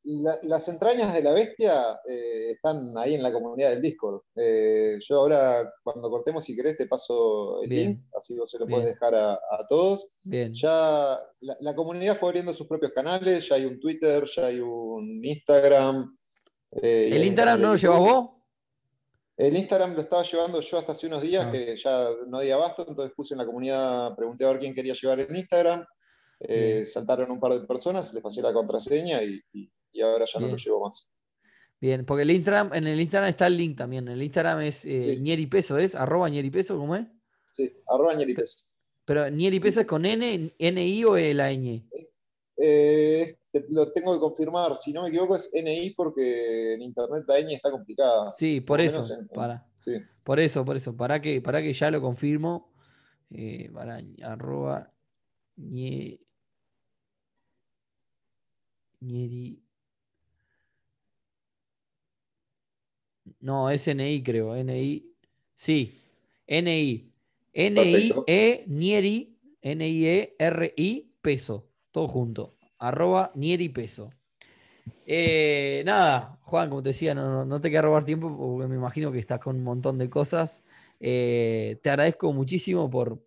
Las 0.03 0.69
entrañas 0.69 1.13
de 1.13 1.23
la 1.23 1.33
bestia 1.33 2.01
eh, 2.09 2.53
están 2.53 2.97
ahí 2.97 3.15
en 3.15 3.23
la 3.23 3.33
comunidad 3.33 3.71
del 3.71 3.83
Discord. 3.83 4.23
Eh, 4.35 4.99
yo 5.01 5.17
ahora, 5.17 5.71
cuando 5.83 6.09
cortemos, 6.09 6.45
si 6.45 6.57
querés, 6.57 6.79
te 6.79 6.87
paso 6.87 7.63
el 7.63 7.69
link, 7.69 8.01
así 8.17 8.37
vos 8.37 8.51
se 8.51 8.59
lo 8.59 8.67
puedes 8.67 8.87
dejar 8.87 9.15
a, 9.15 9.39
todos. 9.69 10.09
Bien. 10.23 10.53
Ya 10.55 11.19
la, 11.41 11.75
comunidad 11.75 12.17
fue 12.17 12.31
abriendo 12.31 12.53
sus 12.53 12.67
propios 12.67 12.93
canales, 12.93 13.49
ya 13.49 13.57
hay 13.57 13.67
un 13.67 13.79
Twitter, 13.79 14.25
ya 14.35 14.47
hay 14.47 14.61
un 14.61 15.25
Instagram. 15.25 16.17
Eh, 16.73 17.11
¿El 17.13 17.25
Instagram 17.25 17.61
no 17.61 17.69
lo 17.73 17.77
llevas 17.77 17.99
vos? 17.99 18.31
El 19.37 19.57
Instagram 19.57 19.95
lo 19.95 20.01
estaba 20.03 20.23
llevando 20.23 20.61
yo 20.61 20.79
hasta 20.79 20.93
hace 20.93 21.07
unos 21.07 21.23
días, 21.23 21.47
ah. 21.47 21.53
que 21.53 21.77
ya 21.77 22.09
no 22.27 22.39
había 22.39 22.55
abasto, 22.55 22.87
entonces 22.89 23.13
puse 23.15 23.35
en 23.35 23.39
la 23.39 23.47
comunidad, 23.47 24.15
pregunté 24.17 24.45
a 24.45 24.49
ver 24.49 24.59
quién 24.59 24.75
quería 24.75 24.95
llevar 24.95 25.21
el 25.21 25.35
Instagram. 25.37 25.85
saltaron 26.85 27.31
un 27.31 27.41
par 27.41 27.53
de 27.53 27.67
personas, 27.67 28.15
les 28.15 28.23
pasé 28.23 28.41
la 28.41 28.53
contraseña 28.53 29.23
y 29.23 29.41
y 29.53 29.71
ahora 30.00 30.24
ya 30.24 30.40
no 30.40 30.48
lo 30.48 30.57
llevo 30.57 30.85
más. 30.85 31.12
Bien, 31.81 32.05
porque 32.05 32.22
el 32.22 32.31
Instagram, 32.31 32.74
en 32.74 32.87
el 32.87 33.00
Instagram 33.00 33.31
está 33.31 33.46
el 33.46 33.57
link 33.57 33.76
también. 33.79 34.07
En 34.07 34.14
el 34.14 34.22
Instagram 34.22 34.61
es 34.61 34.85
eh, 34.85 35.48
Peso, 35.50 35.79
¿es? 35.79 35.94
Arroba 35.94 36.29
Peso, 36.53 36.76
¿cómo 36.76 36.94
es? 36.94 37.07
Sí, 37.48 37.72
arroba 37.88 38.14
Peso. 38.37 38.66
Pero 39.07 39.24
Peso 39.62 39.81
es 39.81 39.87
con 39.87 40.05
N, 40.05 40.53
NI 40.59 41.05
o 41.05 41.16
la 41.16 41.53
ñ. 41.53 41.83
Eh, 42.62 43.38
lo 43.70 43.90
tengo 43.90 44.12
que 44.12 44.20
confirmar. 44.20 44.76
Si 44.76 44.92
no 44.92 45.05
me 45.05 45.09
equivoco, 45.09 45.37
es 45.37 45.50
NI 45.55 45.94
porque 45.96 46.74
en 46.74 46.83
internet 46.83 47.24
la 47.26 47.40
ñ 47.40 47.55
está 47.55 47.70
complicada. 47.70 48.35
Sí, 48.38 48.61
por 48.61 48.83
eso. 48.83 49.03
para. 49.35 49.66
Por 50.22 50.38
eso, 50.38 50.64
por 50.64 50.76
eso. 50.76 50.94
Para 50.94 51.20
que, 51.22 51.40
para 51.40 51.62
que 51.62 51.72
ya 51.72 51.90
lo 51.90 52.03
confirmo. 52.03 52.70
Eh, 53.31 53.70
para 53.72 54.03
arroba 54.22 54.92
Nieri. 55.57 56.20
No, 63.40 63.71
es 63.71 63.87
NI 63.87 64.23
creo. 64.23 64.55
NI. 64.57 65.14
Sí. 65.57 65.99
NI. 66.47 67.11
N-I-E, 67.53 68.64
Nieri, 68.69 69.37
N-I-E-R-I, 69.61 71.12
peso. 71.21 71.69
Todo 71.90 72.09
junto. 72.09 72.57
Arroba 72.79 73.33
Nieri 73.35 73.69
peso. 73.69 74.11
Eh, 75.05 75.83
nada, 75.85 76.38
Juan, 76.43 76.69
como 76.69 76.83
te 76.83 76.90
decía, 76.90 77.14
no, 77.14 77.45
no, 77.45 77.61
te 77.61 77.69
quiero 77.69 77.88
robar 77.88 78.05
tiempo 78.05 78.35
porque 78.37 78.69
me 78.69 78.77
imagino 78.77 79.11
que 79.11 79.19
estás 79.19 79.40
con 79.40 79.57
un 79.57 79.64
montón 79.64 79.99
de 79.99 80.09
cosas. 80.09 80.62
Eh, 81.03 81.81
te 81.83 81.90
agradezco 81.90 82.33
muchísimo 82.33 82.90
por, 82.90 83.19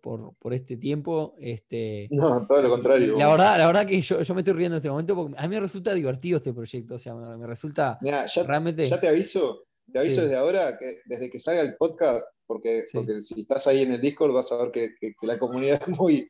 este 0.52 0.76
tiempo. 0.76 1.34
Este, 1.38 2.08
no, 2.10 2.46
todo 2.46 2.62
lo 2.62 2.70
contrario. 2.70 3.18
La 3.18 3.28
verdad, 3.28 3.58
la 3.58 3.66
verdad 3.66 3.86
que 3.86 4.00
yo, 4.00 4.16
me 4.16 4.40
estoy 4.40 4.54
riendo 4.54 4.76
en 4.76 4.78
este 4.78 4.90
momento 4.90 5.14
porque 5.14 5.34
a 5.36 5.42
mí 5.42 5.48
me 5.48 5.60
resulta 5.60 5.92
divertido 5.92 6.38
este 6.38 6.52
proyecto. 6.52 6.94
O 6.94 6.98
sea, 6.98 7.14
me, 7.14 7.46
resulta 7.46 7.98
ya, 8.00 8.24
realmente. 8.46 8.86
Ya 8.86 9.00
te 9.00 9.08
aviso, 9.08 9.64
te 9.92 9.98
aviso 9.98 10.22
desde 10.22 10.36
ahora, 10.36 10.78
que 10.78 11.00
desde 11.06 11.30
que 11.30 11.38
salga 11.38 11.62
el 11.62 11.76
podcast, 11.76 12.26
porque, 12.46 12.84
porque 12.92 13.20
si 13.22 13.40
estás 13.40 13.66
ahí 13.66 13.82
en 13.82 13.92
el 13.92 14.00
Discord 14.00 14.32
vas 14.32 14.50
a 14.52 14.56
ver 14.56 14.70
que, 14.70 15.14
la 15.22 15.38
comunidad 15.38 15.80
es 15.86 15.98
muy, 15.98 16.26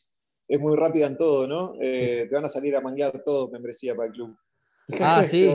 es 0.49 0.61
muy 0.61 0.77
rápida 0.77 1.07
en 1.07 1.17
todo, 1.17 1.47
¿no? 1.47 1.75
Eh, 1.81 2.27
te 2.29 2.35
van 2.35 2.45
a 2.45 2.49
salir 2.49 2.77
a 2.77 2.81
manguear 2.81 3.23
todo 3.25 3.51
membresía 3.51 3.95
para 3.95 4.09
el 4.09 4.15
club. 4.15 4.37
Ah, 5.01 5.25
sí. 5.29 5.51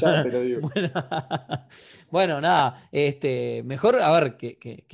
ya 0.00 0.22
te 0.22 0.30
lo 0.30 0.40
digo. 0.40 0.70
Bueno, 2.10 2.42
nada, 2.42 2.88
este, 2.92 3.62
mejor, 3.64 4.00
a 4.00 4.12
ver, 4.12 4.36
que, 4.36 4.58
que, 4.58 4.84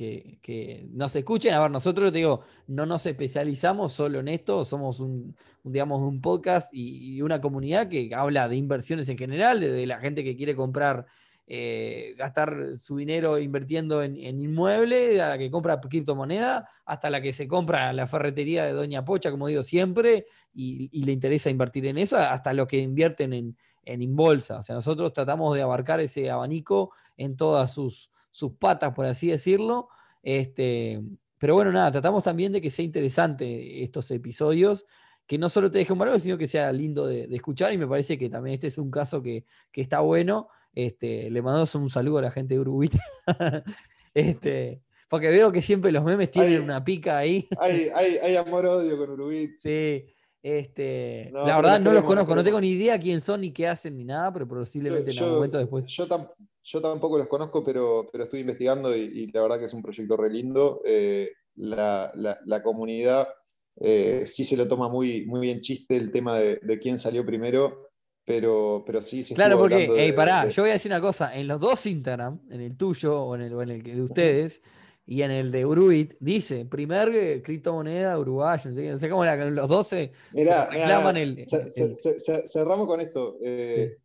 que, 0.41 0.87
nos 0.91 1.13
escuchen. 1.15 1.53
A 1.53 1.61
ver, 1.61 1.69
nosotros, 1.69 2.13
te 2.13 2.19
digo, 2.19 2.41
no 2.67 2.85
nos 2.85 3.05
especializamos 3.05 3.91
solo 3.91 4.21
en 4.21 4.29
esto, 4.29 4.63
somos 4.63 5.01
un, 5.01 5.35
digamos, 5.63 6.01
un 6.01 6.21
podcast 6.21 6.69
y, 6.73 7.21
una 7.21 7.41
comunidad 7.41 7.89
que 7.89 8.09
habla 8.15 8.47
de 8.47 8.55
inversiones 8.55 9.09
en 9.09 9.17
general, 9.17 9.59
de 9.59 9.85
la 9.85 9.99
gente 9.99 10.23
que 10.23 10.37
quiere 10.37 10.55
comprar 10.55 11.07
eh, 11.51 12.13
gastar 12.15 12.77
su 12.77 12.97
dinero 12.97 13.39
invirtiendo 13.39 14.03
en, 14.03 14.15
inmueble, 14.17 15.19
a 15.19 15.29
la 15.29 15.37
que 15.39 15.49
compra 15.49 15.81
criptomoneda, 15.81 16.69
hasta 16.85 17.09
la 17.09 17.21
que 17.21 17.33
se 17.33 17.47
compra 17.47 17.91
la 17.91 18.05
ferretería 18.05 18.65
de 18.65 18.73
Doña 18.73 19.03
Pocha, 19.03 19.31
como 19.31 19.47
digo 19.47 19.63
siempre, 19.63 20.27
y, 20.53 21.03
le 21.03 21.11
interesa 21.11 21.49
invertir 21.49 21.87
en 21.87 21.97
eso, 21.97 22.17
hasta 22.17 22.53
los 22.53 22.67
que 22.67 22.77
invierten 22.77 23.33
en, 23.33 23.57
en 23.83 24.15
bolsa. 24.15 24.59
O 24.59 24.61
sea, 24.61 24.75
nosotros 24.75 25.11
tratamos 25.11 25.55
de 25.55 25.63
abarcar 25.63 25.99
ese 25.99 26.29
abanico 26.29 26.91
en 27.17 27.35
todas 27.35 27.73
sus, 27.73 28.11
sus 28.29 28.51
patas, 28.53 28.93
por 28.93 29.07
así 29.07 29.29
decirlo. 29.29 29.89
Este, 30.21 31.01
pero 31.39 31.55
bueno, 31.55 31.71
nada, 31.71 31.91
tratamos 31.91 32.23
también 32.23 32.51
de 32.51 32.61
que 32.61 32.69
sea 32.69 32.85
interesante 32.85 33.83
estos 33.83 34.11
episodios 34.11 34.85
que 35.25 35.37
no 35.37 35.47
solo 35.47 35.69
te 35.69 35.77
deje 35.77 35.93
un 35.93 35.99
valor, 35.99 36.19
sino 36.19 36.37
que 36.37 36.47
sea 36.47 36.71
lindo 36.71 37.05
de, 37.07 37.27
escuchar. 37.31 37.71
Y 37.73 37.77
me 37.77 37.87
parece 37.87 38.17
que 38.17 38.29
también 38.29 38.55
este 38.55 38.67
es 38.67 38.77
un 38.77 38.89
caso 38.89 39.21
que, 39.21 39.45
que 39.71 39.81
está 39.81 39.99
bueno. 39.99 40.49
Este, 40.73 41.29
le 41.29 41.41
mandamos 41.41 41.73
un 41.75 41.89
saludo 41.89 42.19
a 42.19 42.23
la 42.23 42.31
gente 42.31 42.53
de 42.53 42.59
Uruguay. 42.59 42.89
este, 44.13 44.81
porque 45.09 45.29
veo 45.29 45.51
que 45.51 45.61
siempre 45.61 45.91
los 45.91 46.03
memes 46.03 46.31
tienen 46.31 46.61
una 46.61 46.83
pica 46.83 47.17
ahí. 47.17 47.47
hay, 47.59 47.89
hay, 48.21 48.35
amor-odio 48.35 48.97
con 48.97 49.09
Uruguay. 49.11 49.49
Sí. 49.61 50.05
Este, 50.41 51.31
la 51.33 51.57
verdad 51.57 51.81
no 51.81 51.91
los 51.91 52.05
conozco, 52.05 52.33
no 52.33 52.43
tengo 52.45 52.61
ni 52.61 52.69
idea 52.69 52.97
quién 52.97 53.19
son 53.19 53.41
ni 53.41 53.51
qué 53.51 53.67
hacen 53.67 53.97
ni 53.97 54.05
nada, 54.05 54.31
pero 54.31 54.47
posiblemente 54.47 55.11
en 55.11 55.19
algún 55.19 55.35
momento 55.35 55.57
después. 55.57 55.85
Yo, 55.87 56.07
yo, 56.63 56.81
tampoco 56.81 57.17
los 57.17 57.27
conozco, 57.27 57.61
pero, 57.61 58.07
pero 58.09 58.23
estoy 58.23 58.39
investigando 58.39 58.95
y, 58.95 59.29
la 59.33 59.41
verdad 59.41 59.59
que 59.59 59.65
es 59.65 59.73
un 59.73 59.81
proyecto 59.81 60.15
re 60.15 60.29
lindo. 60.29 60.81
Eh, 60.85 61.29
la, 61.55 62.13
la, 62.45 62.63
comunidad 62.63 63.27
eh, 63.81 64.23
sí 64.25 64.45
se 64.45 64.55
lo 64.55 64.65
toma 64.65 64.87
muy, 64.87 65.25
muy 65.25 65.41
bien 65.41 65.59
chiste 65.59 65.97
el 65.97 66.09
tema 66.09 66.39
de, 66.39 66.57
de 66.61 66.79
quién 66.79 66.97
salió 66.97 67.25
primero 67.25 67.88
pero, 68.29 68.83
pero 68.85 69.01
sí, 69.01 69.23
sí. 69.23 69.33
Claro, 69.33 69.57
porque, 69.57 69.89
hey, 69.97 70.11
pará, 70.11 70.47
yo 70.49 70.61
voy 70.61 70.69
a 70.69 70.73
decir 70.73 70.91
una 70.91 71.01
cosa, 71.01 71.35
en 71.35 71.47
los 71.47 71.59
dos 71.59 71.83
Instagram, 71.87 72.39
en 72.51 72.61
el 72.61 72.77
tuyo 72.77 73.19
o 73.19 73.35
en 73.35 73.41
el, 73.41 73.53
en 73.53 73.69
el 73.71 73.81
de 73.81 74.01
ustedes, 74.03 74.61
y 75.03 75.23
en 75.23 75.31
el 75.31 75.51
de 75.51 75.65
Uruit, 75.65 76.13
dice, 76.19 76.63
primer 76.65 77.09
eh, 77.09 77.41
criptomoneda 77.41 78.19
uruguayo, 78.19 78.69
no 78.69 78.99
sé, 78.99 79.09
cómo 79.09 79.23
era, 79.23 79.35
los 79.49 79.67
12 79.67 80.11
reclaman 80.31 81.17
el, 81.17 81.43
Cerramos 81.43 82.85
con 82.85 83.01
esto. 83.01 83.37
Eh, 83.43 83.97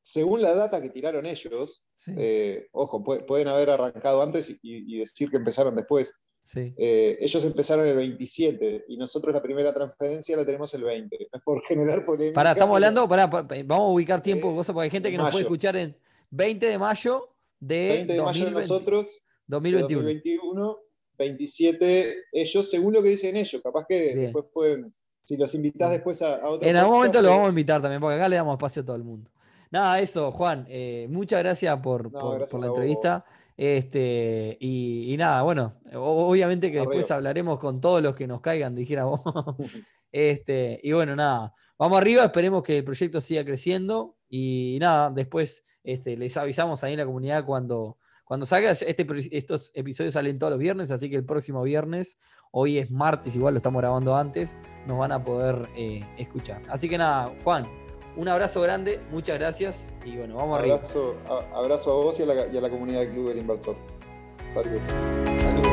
según 0.00 0.42
la 0.42 0.54
data 0.54 0.80
que 0.80 0.90
tiraron 0.90 1.26
ellos, 1.26 1.88
eh, 2.16 2.68
ojo, 2.70 3.02
pueden 3.02 3.48
haber 3.48 3.70
arrancado 3.70 4.22
antes 4.22 4.54
y, 4.62 4.96
decir 5.00 5.28
que 5.28 5.38
empezaron 5.38 5.74
después. 5.74 6.14
Eh, 6.54 7.18
ellos 7.20 7.44
empezaron 7.44 7.86
el 7.86 7.96
27 7.96 8.84
y 8.88 8.96
nosotros 8.96 9.32
la 9.34 9.42
primera 9.42 9.72
transferencia 9.72 10.36
la 10.36 10.44
tenemos 10.44 10.72
el 10.74 10.84
20. 10.84 11.28
por 11.44 11.62
generar 11.64 12.04
polémica. 12.04 12.34
Para, 12.34 12.52
estamos 12.52 12.74
hablando, 12.74 13.08
para, 13.08 13.26
vamos 13.26 13.64
a 13.70 13.92
ubicar 13.92 14.22
tiempo, 14.22 14.50
eh, 14.50 14.64
porque 14.66 14.80
hay 14.80 14.90
gente 14.90 15.10
que 15.10 15.16
nos 15.16 15.30
puede 15.30 15.44
escuchar 15.44 15.76
en 15.76 15.96
20 16.30 16.66
de 16.66 16.78
mayo 16.78 17.28
de, 17.58 17.88
20 17.88 18.12
de 18.12 18.22
mayo 18.22 18.50
nosotros, 18.50 19.24
2021. 19.46 20.02
2021. 20.02 20.78
27 21.18 22.16
ellos, 22.32 22.70
según 22.70 22.94
lo 22.94 23.02
que 23.02 23.10
dicen 23.10 23.36
ellos, 23.36 23.62
capaz 23.62 23.86
que 23.86 24.14
después 24.14 24.46
pueden, 24.52 24.92
si 25.20 25.36
los 25.36 25.54
invitas 25.54 25.90
después 25.90 26.20
a, 26.22 26.34
a 26.34 26.58
En 26.60 26.76
algún 26.76 26.96
momento 26.96 27.22
lo 27.22 27.28
vamos 27.28 27.46
a 27.46 27.48
invitar 27.50 27.80
también, 27.80 28.00
porque 28.00 28.16
acá 28.16 28.28
le 28.28 28.36
damos 28.36 28.54
espacio 28.54 28.82
a 28.82 28.84
todo 28.86 28.96
el 28.96 29.04
mundo. 29.04 29.30
Nada, 29.70 30.00
eso, 30.00 30.32
Juan, 30.32 30.66
eh, 30.68 31.06
muchas 31.08 31.38
gracias 31.38 31.78
por, 31.80 32.10
por 32.10 32.60
la 32.60 32.66
entrevista. 32.66 33.24
Este, 33.56 34.56
y, 34.60 35.14
nada, 35.18 35.42
bueno, 35.42 35.80
obviamente 35.94 36.72
que 36.72 36.78
después 36.78 37.10
hablaremos 37.10 37.58
con 37.58 37.80
todos 37.80 38.02
los 38.02 38.14
que 38.14 38.26
nos 38.26 38.40
caigan, 38.40 38.74
dijéramos. 38.74 39.20
este, 40.12 40.80
y 40.82 40.92
bueno, 40.92 41.16
nada, 41.16 41.54
vamos 41.78 41.98
arriba, 41.98 42.24
esperemos 42.24 42.62
que 42.62 42.78
el 42.78 42.84
proyecto 42.84 43.20
siga 43.20 43.44
creciendo 43.44 44.16
y 44.28 44.78
nada, 44.80 45.10
después 45.10 45.64
este, 45.84 46.16
les 46.16 46.36
avisamos 46.36 46.82
ahí 46.84 46.92
en 46.92 47.00
la 47.00 47.06
comunidad 47.06 47.44
cuando, 47.44 47.98
cuando 48.24 48.46
salga. 48.46 48.70
Este, 48.72 49.06
estos 49.32 49.72
episodios 49.74 50.14
salen 50.14 50.38
todos 50.38 50.52
los 50.52 50.60
viernes, 50.60 50.90
así 50.90 51.10
que 51.10 51.16
el 51.16 51.24
próximo 51.24 51.62
viernes, 51.62 52.18
hoy 52.50 52.78
es 52.78 52.90
martes, 52.90 53.36
igual 53.36 53.54
lo 53.54 53.58
estamos 53.58 53.80
grabando 53.80 54.16
antes, 54.16 54.56
nos 54.86 54.98
van 54.98 55.12
a 55.12 55.24
poder 55.24 55.68
eh, 55.76 56.04
escuchar. 56.16 56.62
Así 56.68 56.88
que 56.88 56.98
nada, 56.98 57.34
Juan, 57.44 57.66
un 58.16 58.28
abrazo 58.28 58.60
grande, 58.60 59.00
muchas 59.10 59.38
gracias 59.38 59.88
y 60.04 60.16
bueno, 60.16 60.36
vamos 60.36 60.58
abrazo, 60.58 61.16
arriba. 61.26 61.46
abrazo 61.54 61.92
a 61.92 61.94
vos 61.94 62.18
y 62.20 62.22
a 62.22 62.26
la, 62.26 62.46
y 62.46 62.56
a 62.56 62.60
la 62.60 62.70
comunidad 62.70 63.00
del 63.00 63.10
Club 63.10 63.28
del 63.28 63.38
Inversor. 63.38 63.76
Saludos. 64.52 64.80
Saludos. 65.40 65.71